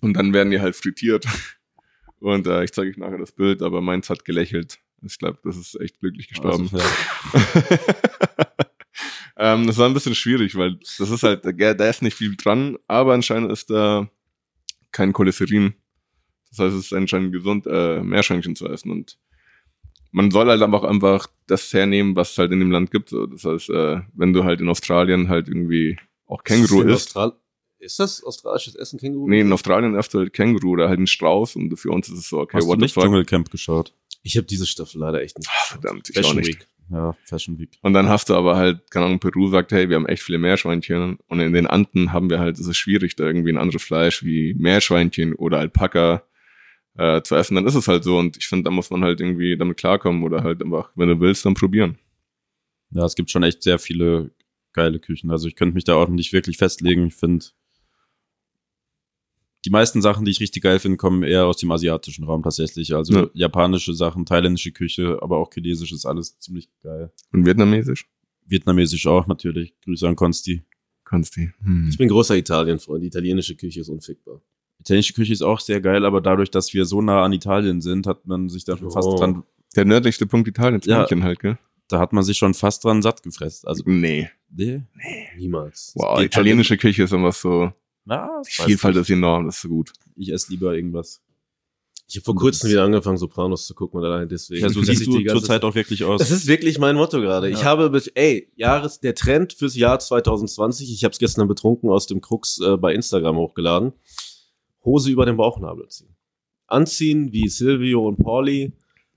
[0.00, 1.26] Und dann werden die halt frittiert.
[2.24, 4.78] Und äh, ich zeige euch nachher das Bild, aber meins hat gelächelt.
[5.02, 6.70] Ich glaube, das ist echt glücklich gestorben.
[6.72, 6.78] Also,
[7.38, 7.76] ja.
[9.36, 12.78] ähm, das war ein bisschen schwierig, weil das ist halt, da ist nicht viel dran,
[12.88, 14.08] aber anscheinend ist da
[14.90, 15.74] kein Cholesterin.
[16.48, 18.90] Das heißt, es ist anscheinend gesund, äh, Meerschweinchen zu essen.
[18.90, 19.18] Und
[20.10, 23.10] man soll halt einfach einfach das hernehmen, was es halt in dem Land gibt.
[23.10, 26.94] So, Das heißt, äh, wenn du halt in Australien halt irgendwie auch Känguru ist.
[26.94, 27.16] isst.
[27.18, 27.43] Austral
[27.84, 29.28] ist das australisches Essen, Känguru?
[29.28, 32.28] Nee, in Australien du halt Känguru oder halt einen Strauß und für uns ist es
[32.28, 32.94] so, okay, Hast du what the nicht.
[32.94, 33.92] Dschungelcamp geschaut?
[34.22, 35.48] Ich habe diese Staffel leider echt nicht.
[35.50, 36.48] Ah, verdammt, ich Fashion auch nicht.
[36.48, 36.66] Week.
[36.90, 37.78] Ja, Fashion Week.
[37.82, 40.38] Und dann hast du aber halt, keine Ahnung, Peru sagt, hey, wir haben echt viele
[40.38, 41.18] Meerschweinchen.
[41.28, 44.22] Und in den Anden haben wir halt, es ist schwierig, da irgendwie ein anderes Fleisch
[44.24, 46.24] wie Meerschweinchen oder Alpaka
[46.96, 47.54] äh, zu essen.
[47.54, 48.18] Dann ist es halt so.
[48.18, 51.20] Und ich finde, da muss man halt irgendwie damit klarkommen oder halt einfach, wenn du
[51.20, 51.98] willst, dann probieren.
[52.90, 54.30] Ja, es gibt schon echt sehr viele
[54.74, 55.30] geile Küchen.
[55.30, 57.06] Also ich könnte mich da auch nicht wirklich festlegen.
[57.06, 57.46] Ich finde,
[59.64, 62.94] die meisten Sachen, die ich richtig geil finde, kommen eher aus dem asiatischen Raum tatsächlich.
[62.94, 63.26] Also Ja.
[63.34, 67.10] japanische Sachen, thailändische Küche, aber auch chinesisch ist alles ziemlich geil.
[67.32, 68.06] Und vietnamesisch?
[68.46, 69.74] Vietnamesisch auch natürlich.
[69.84, 70.62] Grüße an Konsti.
[71.04, 71.42] Kannst du.
[71.62, 71.86] Hm.
[71.88, 73.02] Ich bin großer Italien-Freund.
[73.02, 74.40] Die italienische Küche ist unfickbar.
[74.80, 78.06] Italienische Küche ist auch sehr geil, aber dadurch, dass wir so nah an Italien sind,
[78.06, 79.16] hat man sich da schon fast Oh.
[79.16, 79.44] dran,
[79.76, 80.98] Der nördlichste Punkt Italiens, Ja.
[80.98, 81.58] München halt, gell?
[81.88, 83.66] da hat man sich schon fast dran satt gefressen.
[83.68, 84.28] Also, Nee.
[84.50, 84.82] nee.
[85.36, 85.92] Niemals.
[85.96, 87.72] Wow, schon italienische Küche ist immer so,
[88.04, 89.92] Na, die Vielfalt ist enorm, das ist so gut.
[90.16, 91.22] Ich esse lieber irgendwas.
[92.06, 94.60] Ich habe vor kurzem wieder angefangen, Sopranos zu gucken und allein deswegen.
[94.62, 96.18] Ja, so siehst ich du zurzeit auch wirklich aus.
[96.20, 97.48] Das ist wirklich mein Motto gerade.
[97.48, 97.64] Ich Ja.
[97.64, 102.06] habe, bis- ey, Jahres, der Trend fürs Jahr 2020, ich habe es gestern betrunken aus
[102.06, 103.94] dem Krux äh, bei Instagram hochgeladen,
[104.84, 106.14] Hose über den Bauchnabel ziehen.
[106.66, 108.72] Anziehen wie Silvio und Pauli,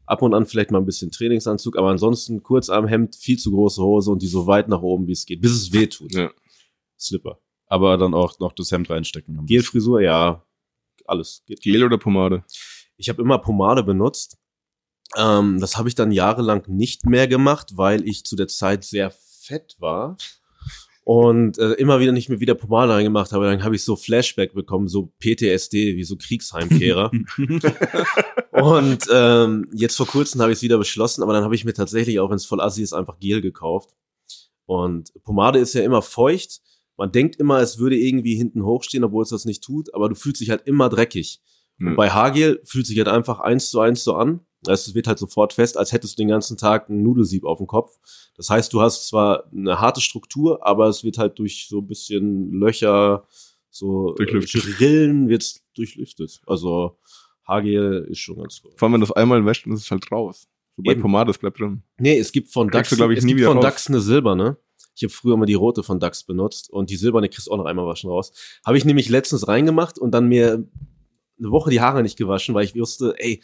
[0.05, 3.51] ab und an vielleicht mal ein bisschen Trainingsanzug, aber ansonsten kurz am Hemd, viel zu
[3.51, 6.13] große Hose und die so weit nach oben, wie es geht, bis es weh tut.
[6.15, 6.31] Ja.
[6.97, 7.39] Slipper.
[7.67, 9.45] Aber dann auch noch das Hemd reinstecken.
[9.45, 10.43] Gelfrisur, ja,
[11.05, 11.43] alles.
[11.45, 11.61] Geht.
[11.61, 12.43] Gel oder Pomade?
[12.97, 14.37] Ich habe immer Pomade benutzt.
[15.15, 19.11] Ähm, das habe ich dann jahrelang nicht mehr gemacht, weil ich zu der Zeit sehr
[19.11, 20.17] fett war
[21.07, 23.45] und äh, immer wieder nicht mehr wieder Pomade reingemacht habe.
[23.45, 27.11] Dann habe ich so Flashback bekommen, so PTSD, wie so Kriegsheimkehrer.
[28.51, 31.73] und ähm, jetzt vor kurzem habe ich es wieder beschlossen, aber dann habe ich mir
[31.73, 33.91] tatsächlich, auch wenn es voll assi ist, einfach Gel gekauft.
[34.65, 36.59] Und Pomade ist ja immer feucht.
[36.97, 40.15] Man denkt immer, es würde irgendwie hinten hochstehen, obwohl es das nicht tut, aber du
[40.15, 41.41] fühlst dich halt immer dreckig.
[41.79, 41.87] Ja.
[41.87, 44.41] Und bei Haargel fühlt sich halt einfach eins zu eins so an.
[44.67, 47.67] Es wird halt sofort fest, als hättest du den ganzen Tag ein Nudelsieb auf dem
[47.67, 47.95] Kopf.
[48.35, 51.87] Das heißt, du hast zwar eine harte Struktur, aber es wird halt durch so ein
[51.87, 53.27] bisschen Löcher,
[53.69, 56.41] so Rillen wird's durchlüftet.
[56.47, 56.97] Also
[57.43, 58.71] Haargel ist schon ganz cool.
[58.75, 60.47] Vor allem, wenn du das einmal wäscht, ist es halt raus.
[60.75, 60.95] So bei.
[60.95, 61.83] Pomade, das bleibt drin.
[61.99, 63.63] Nee, es gibt von Kriegst Dax, du, ich, es nie gibt von raus.
[63.63, 64.57] Dax eine silberne.
[64.97, 67.57] Ich habe früher mal die rote von Dax benutzt und die silberne kriegst du auch
[67.57, 68.31] noch einmal waschen raus.
[68.65, 70.67] Habe ich nämlich letztens reingemacht und dann mir
[71.39, 73.41] eine Woche die Haare nicht gewaschen, weil ich wusste, ey,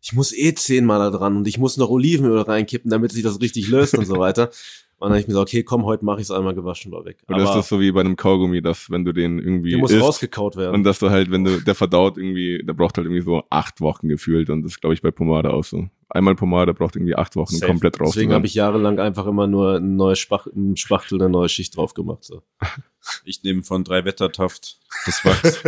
[0.00, 3.40] ich muss eh zehnmal da dran und ich muss noch Olivenöl reinkippen, damit sich das
[3.40, 4.50] richtig löst und so weiter.
[5.02, 7.04] Und dann habe ich mir gesagt, okay, komm, heute mache ich es einmal gewaschen, war
[7.04, 7.24] weg.
[7.26, 9.80] Oder ist Aber das so wie bei einem Kaugummi, dass wenn du den irgendwie der
[9.80, 10.74] muss isst rausgekaut werden.
[10.76, 13.80] und dass du halt, wenn du, der verdaut irgendwie, der braucht halt irgendwie so acht
[13.80, 15.88] Wochen gefühlt und das ist, glaube ich, bei Pomade auch so.
[16.08, 17.66] Einmal Pomade braucht irgendwie acht Wochen Safe.
[17.66, 18.12] komplett raus.
[18.12, 21.76] Deswegen habe ich jahrelang einfach immer nur ein neues Spach ein Spachtel, eine neue Schicht
[21.76, 22.22] drauf gemacht.
[22.22, 22.42] So.
[23.24, 25.64] Ich nehme von drei Wettertaft das Wachs.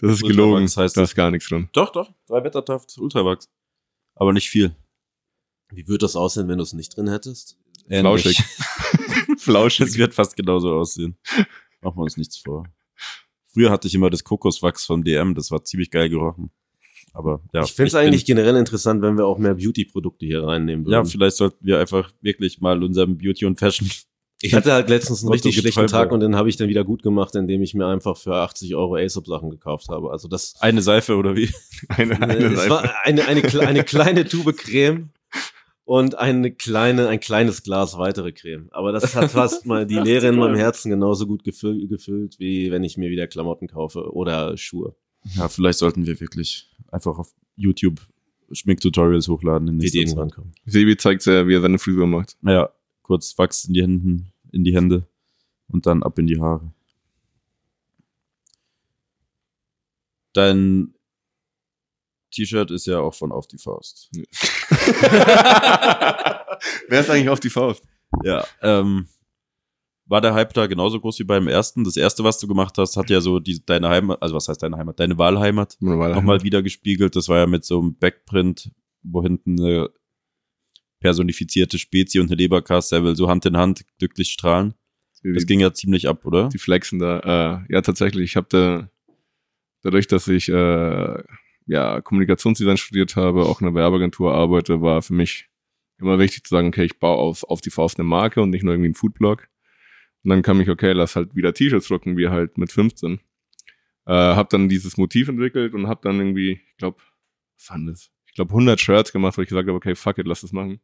[0.00, 1.10] das ist gelogen, heißt da das.
[1.10, 1.68] ist gar nichts drin.
[1.72, 3.48] doch, doch, drei Wettertaft, Ultrawachs.
[4.16, 4.74] Aber nicht viel.
[5.70, 7.56] Wie würde das aussehen, wenn du es nicht drin hättest?
[8.00, 8.38] Flauschig.
[9.36, 9.98] Es Flauschig.
[9.98, 11.16] wird fast genauso aussehen.
[11.80, 12.64] Machen wir uns nichts vor.
[13.52, 16.50] Früher hatte ich immer das Kokoswachs vom DM, das war ziemlich geil gerochen.
[17.12, 17.62] Aber ja.
[17.62, 20.92] ich finde es eigentlich generell interessant, wenn wir auch mehr Beauty-Produkte hier reinnehmen würden.
[20.92, 23.88] Ja, vielleicht sollten wir einfach wirklich mal unserem Beauty und Fashion.
[24.40, 27.04] ich hatte halt letztens einen richtig schlechten Tag und den habe ich dann wieder gut
[27.04, 30.10] gemacht, indem ich mir einfach für 80 Euro Aesop-Sachen gekauft habe.
[30.10, 31.48] Also das, Eine Seife oder wie?
[31.88, 32.92] Eine, eine es Seife.
[33.04, 35.10] eine, eine, eine kleine Tube Creme
[35.84, 38.68] und eine kleine, ein kleines Glas weitere Creme.
[38.72, 42.70] Aber das hat fast mal die Leere in meinem Herzen genauso gut gefüllt, gefüllt, wie
[42.70, 44.94] wenn ich mir wieder Klamotten kaufe oder Schuhe.
[45.34, 48.00] Ja, vielleicht sollten wir wirklich einfach auf YouTube
[48.52, 50.36] Schminktutorials hochladen in Die irgendwann Zeit.
[50.36, 50.52] kommen.
[50.66, 52.36] Sebi zeigt sehr, wie er seine Frisur macht.
[52.42, 52.70] Ja,
[53.02, 55.06] kurz Wachs in die Händen, in die Hände
[55.68, 56.72] und dann ab in die Haare.
[60.34, 60.94] Dein
[62.32, 64.10] T-Shirt ist ja auch von Auf die Faust.
[66.88, 67.82] Wer ist eigentlich auf die Faust?
[68.22, 68.44] Ja.
[68.62, 69.08] Ähm,
[70.06, 71.84] war der Hype da genauso groß wie beim ersten?
[71.84, 74.62] Das erste, was du gemacht hast, hat ja so die, deine Heimat, also was heißt
[74.62, 75.00] deine Heimat?
[75.00, 77.16] Deine Wahlheimat nochmal wieder gespiegelt.
[77.16, 78.70] Das war ja mit so einem Backprint,
[79.02, 79.90] wo hinten eine
[81.00, 84.74] personifizierte Spezie und eine Leberkasseville so Hand in Hand glücklich strahlen.
[85.22, 86.50] Das ging ja ziemlich ab, oder?
[86.50, 87.64] die flexen da.
[87.68, 88.32] Äh, ja, tatsächlich.
[88.32, 88.90] Ich habe da
[89.82, 91.22] dadurch, dass ich äh,
[91.66, 95.48] ja Kommunikationsdesign studiert habe, auch in einer Werbeagentur arbeite, war für mich
[95.98, 98.62] immer wichtig zu sagen, okay, ich baue auf, auf die Faust eine Marke und nicht
[98.62, 99.48] nur irgendwie einen Foodblog.
[100.22, 103.20] Und dann kam ich, okay, lass halt wieder T-Shirts drucken, wie halt mit 15.
[104.06, 106.98] Äh, hab dann dieses Motiv entwickelt und hab dann irgendwie, ich glaube,
[107.56, 108.10] was war denn das?
[108.26, 110.80] Ich glaube 100 Shirts gemacht, wo ich gesagt habe, okay, fuck it, lass das machen.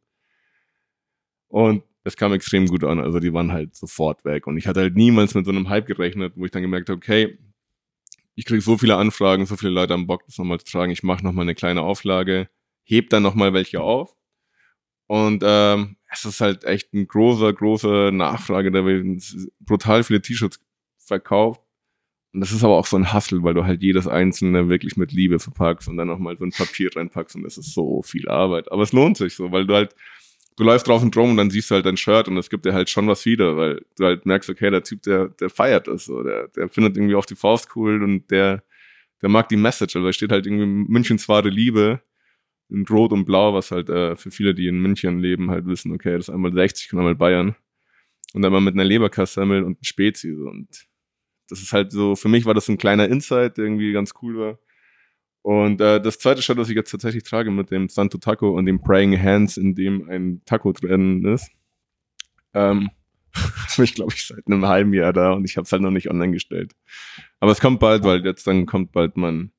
[1.47, 4.47] Und es kam extrem gut an, also die waren halt sofort weg.
[4.47, 6.97] Und ich hatte halt niemals mit so einem Hype gerechnet, wo ich dann gemerkt habe,
[6.97, 7.37] okay,
[8.35, 10.91] ich kriege so viele Anfragen, so viele Leute haben Bock, das nochmal zu tragen.
[10.91, 12.49] Ich mache nochmal eine kleine Auflage,
[12.83, 14.15] heb dann nochmal welche auf.
[15.07, 18.71] Und ähm, es ist halt echt ein großer, großer Nachfrage.
[18.71, 19.21] Da werden
[19.59, 20.59] brutal viele T-Shirts
[20.97, 21.61] verkauft.
[22.33, 25.11] Und das ist aber auch so ein Hustle, weil du halt jedes einzelne wirklich mit
[25.11, 28.71] Liebe verpackst und dann nochmal so ein Papier reinpackst und das ist so viel Arbeit.
[28.71, 29.95] Aber es lohnt sich so, weil du halt,
[30.57, 32.65] du läufst drauf und drum und dann siehst du halt dein Shirt und es gibt
[32.65, 35.87] dir halt schon was wieder, weil du halt merkst, okay, der Typ, der, der feiert
[35.87, 38.63] das so, der, der findet irgendwie auf die Faust cool und der,
[39.21, 39.95] der mag die Message.
[39.95, 42.01] Also da steht halt irgendwie Münchens wahre Liebe
[42.69, 45.91] in Rot und Blau, was halt äh, für viele, die in München leben, halt wissen,
[45.91, 47.55] okay, das ist einmal 60 und einmal Bayern.
[48.33, 50.33] Und einmal mit einer Leberkassemmel und einem Spezi.
[50.33, 50.45] So.
[50.45, 50.87] Und
[51.49, 54.13] das ist halt so, für mich war das so ein kleiner Insight, der irgendwie ganz
[54.21, 54.59] cool war.
[55.43, 58.65] Und äh, das zweite Shirt, das ich jetzt tatsächlich trage, mit dem Santo Taco und
[58.65, 61.49] dem Praying Hands, in dem ein Taco drin ist,
[62.53, 62.89] ähm,
[63.33, 65.91] habe ich, glaube ich, seit einem halben Jahr da und ich habe es halt noch
[65.91, 66.73] nicht online gestellt.
[67.39, 69.51] Aber es kommt bald, weil jetzt dann kommt bald mein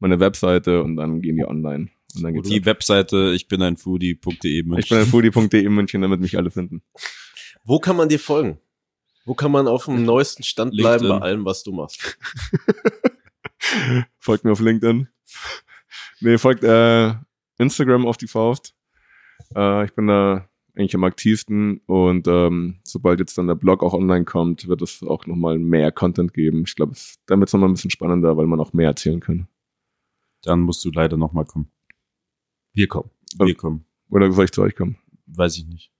[0.00, 1.88] meine Webseite und dann gehen die online.
[2.16, 4.78] Und dann geht's Die Webseite ich bin ein Foodie.de ab.
[4.78, 6.82] Ich bin ein foodie.de in München, damit mich alle finden.
[7.64, 8.58] Wo kann man dir folgen?
[9.24, 11.20] Wo kann man auf dem neuesten Stand bleiben LinkedIn.
[11.20, 12.18] bei allem, was du machst?
[14.18, 15.08] folgt mir auf LinkedIn.
[16.20, 17.14] Nee, folgt äh,
[17.58, 18.74] Instagram auf die Faust.
[19.54, 23.94] Äh, ich bin da eigentlich am aktivsten und ähm, sobald jetzt dann der Blog auch
[23.94, 26.64] online kommt, wird es auch nochmal mehr Content geben.
[26.66, 26.94] Ich glaube,
[27.26, 29.48] damit ist nochmal ein bisschen spannender, weil man auch mehr erzählen kann.
[30.42, 31.70] Dann musst du leider nochmal kommen.
[32.72, 33.10] Wir kommen.
[33.38, 33.86] Wir kommen.
[34.08, 34.98] Oder soll ich zu euch kommen?
[35.26, 35.92] Weiß ich nicht.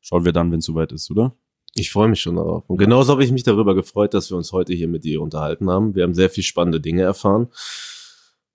[0.00, 1.36] Schauen wir dann, wenn es soweit ist, oder?
[1.74, 2.68] Ich freue mich schon darauf.
[2.68, 5.70] Und genauso habe ich mich darüber gefreut, dass wir uns heute hier mit dir unterhalten
[5.70, 5.94] haben.
[5.94, 7.48] Wir haben sehr viel spannende Dinge erfahren.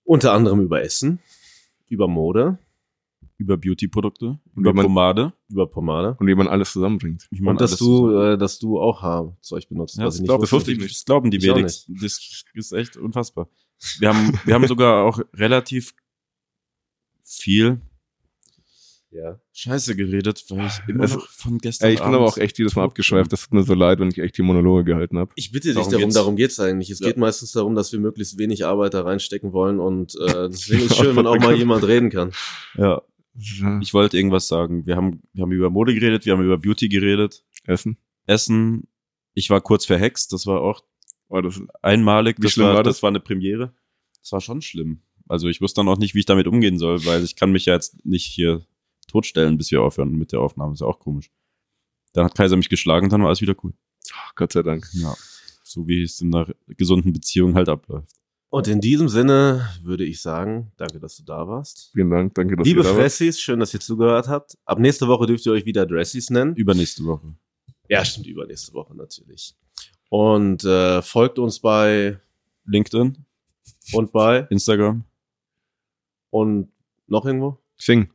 [0.04, 1.20] Unter anderem über Essen,
[1.88, 2.58] über Mode,
[3.38, 5.34] Über Beauty-Produkte, über wie man- Pomade.
[5.50, 6.16] über Pomade.
[6.20, 7.28] Und wie man alles zusammenbringt.
[7.32, 10.42] Ich meine, Und dass du, äh, dass du auch Haarzeug benutzt, Ja, das, ich glaub,
[10.42, 10.92] das, ich nicht.
[10.92, 11.96] das glauben die Ich wenigsten.
[12.02, 12.20] Das
[12.54, 13.48] ist echt unfassbar.
[14.00, 15.94] Wir haben, wir haben sogar auch relativ
[17.22, 17.82] viel
[19.14, 19.40] Ja.
[19.54, 22.58] Scheiße geredet, weil ich immer Es- noch von gestern Ey, ich bin aber auch echt
[22.58, 23.32] jedes Mal abgeschweift.
[23.32, 25.32] Das tut mir so leid, wenn ich echt die Monologe gehalten habe.
[25.36, 26.14] Ich bitte dich Darum darum, geht's.
[26.16, 26.90] darum geht's eigentlich.
[26.90, 27.08] Es Ja.
[27.08, 30.92] geht meistens darum, dass wir möglichst wenig Arbeit da reinstecken wollen und äh, deswegen ist
[30.92, 32.32] es schön, wenn auch mal jemand reden kann.
[32.76, 33.02] Ja,
[33.82, 34.86] ich wollte irgendwas sagen.
[34.86, 37.98] Wir haben, wir haben über Mode geredet, wir haben über Beauty geredet, Essen.
[38.26, 38.88] Essen.
[39.36, 40.84] Ich war kurz verhext, das war auch
[41.30, 42.38] Oh, das, einmalig.
[42.38, 42.98] Wie das schlimm war, war das?
[42.98, 43.04] das?
[43.04, 43.74] war eine Premiere.
[44.22, 45.02] Das war schon schlimm.
[45.28, 47.66] Also ich wusste dann auch nicht, wie ich damit umgehen soll, weil ich kann mich
[47.66, 48.64] ja jetzt nicht hier
[49.08, 50.74] totstellen, bis wir aufhören mit der Aufnahme.
[50.74, 51.30] Ist ja auch komisch.
[52.14, 53.74] Dann hat Kaiser mich geschlagen, dann war alles wieder cool.
[54.14, 54.88] ach, Gott sei Dank.
[54.94, 55.16] Ja.
[55.64, 58.14] So wie es in einer gesunden Beziehung halt abläuft.
[58.50, 61.90] Und in diesem Sinne würde ich sagen, danke, dass du da warst.
[61.94, 62.36] Vielen Dank.
[62.36, 63.00] Danke, dass Liebe ihr da wart.
[63.00, 64.58] Fressis, schön, dass ihr zugehört habt.
[64.66, 66.56] Ab nächste Woche dürft ihr euch wieder Dressies nennen.
[66.56, 67.34] Übernächste Woche.
[67.90, 69.56] Ja, stimmt, übernächste Woche natürlich.
[70.10, 72.20] Und äh, folgt uns bei
[72.66, 73.26] LinkedIn,
[73.94, 75.04] und bei Instagram,
[76.30, 76.72] und
[77.08, 77.58] noch irgendwo?
[77.78, 78.10] Sing.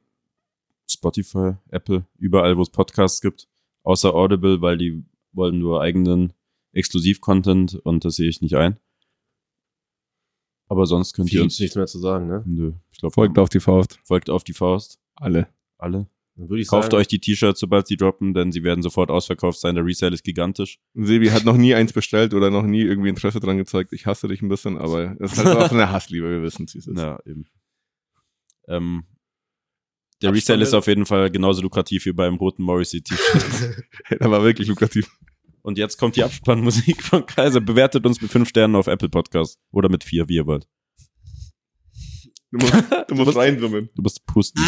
[0.90, 3.48] Spotify, Apple, überall, wo es Podcasts gibt.
[3.82, 6.32] Außer Audible, weil die wollen nur eigenen
[6.72, 8.78] Exklusiv-Content und das sehe ich nicht ein.
[10.68, 11.58] Aber sonst könnt ihr Viel uns.
[11.60, 12.42] nichts mehr zu sagen, ne?
[12.46, 13.98] Nö, ich glaube, Folgt auf die Faust.
[14.04, 14.98] folgt auf die Faust.
[15.16, 15.48] Alle.
[15.78, 16.06] Alle.
[16.36, 19.10] Dann würde ich Kauft sagen, euch die T-Shirts, sobald sie droppen, denn sie werden sofort
[19.10, 19.74] ausverkauft sein.
[19.74, 20.78] Der Resale ist gigantisch.
[20.94, 23.92] Sebi hat noch nie eins bestellt oder noch nie irgendwie Interesse dran gezeigt.
[23.92, 26.74] Ich hasse dich ein bisschen, aber es ist halt auch eine Hassliebe, wir wissen es.
[26.74, 26.98] wie es ist.
[26.98, 27.46] Ja, eben.
[28.68, 29.04] Ähm,
[30.22, 33.84] der Resale ist auf jeden Fall genauso lukrativ wie beim roten Morrissey T-Shirt.
[34.20, 35.08] Er war wirklich lukrativ.
[35.62, 37.60] Und jetzt kommt die Abspannmusik von Kaiser.
[37.60, 39.58] Bewertet uns mit fünf Sternen auf Apple Podcast.
[39.70, 40.66] Oder mit vier, wie ihr wollt.
[42.50, 43.90] Du musst, du musst reinsummen.
[43.94, 44.62] Du musst pusten.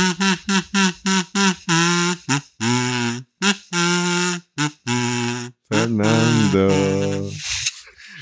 [5.71, 7.31] Fernando.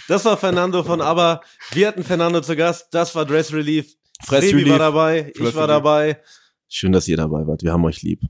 [0.08, 1.40] das war Fernando von Aber.
[1.72, 2.88] Wir hatten Fernando zu Gast.
[2.92, 3.94] Das war Dress Relief.
[4.24, 4.68] Fress Relief.
[4.68, 5.32] war dabei.
[5.34, 5.76] Ich Fress war Relief.
[5.76, 6.20] dabei.
[6.68, 7.62] Schön, dass ihr dabei wart.
[7.62, 8.20] Wir haben euch lieb.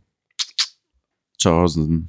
[1.39, 2.09] Tschaußen.